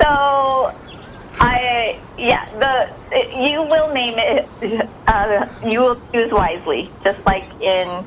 so 0.00 0.72
I 1.40 1.98
yeah 2.16 2.48
the 2.58 2.88
you 3.50 3.62
will 3.62 3.92
name 3.92 4.14
it. 4.16 4.48
Uh, 5.06 5.46
you 5.66 5.80
will 5.80 6.00
choose 6.12 6.32
wisely, 6.32 6.90
just 7.04 7.26
like 7.26 7.44
in 7.60 8.06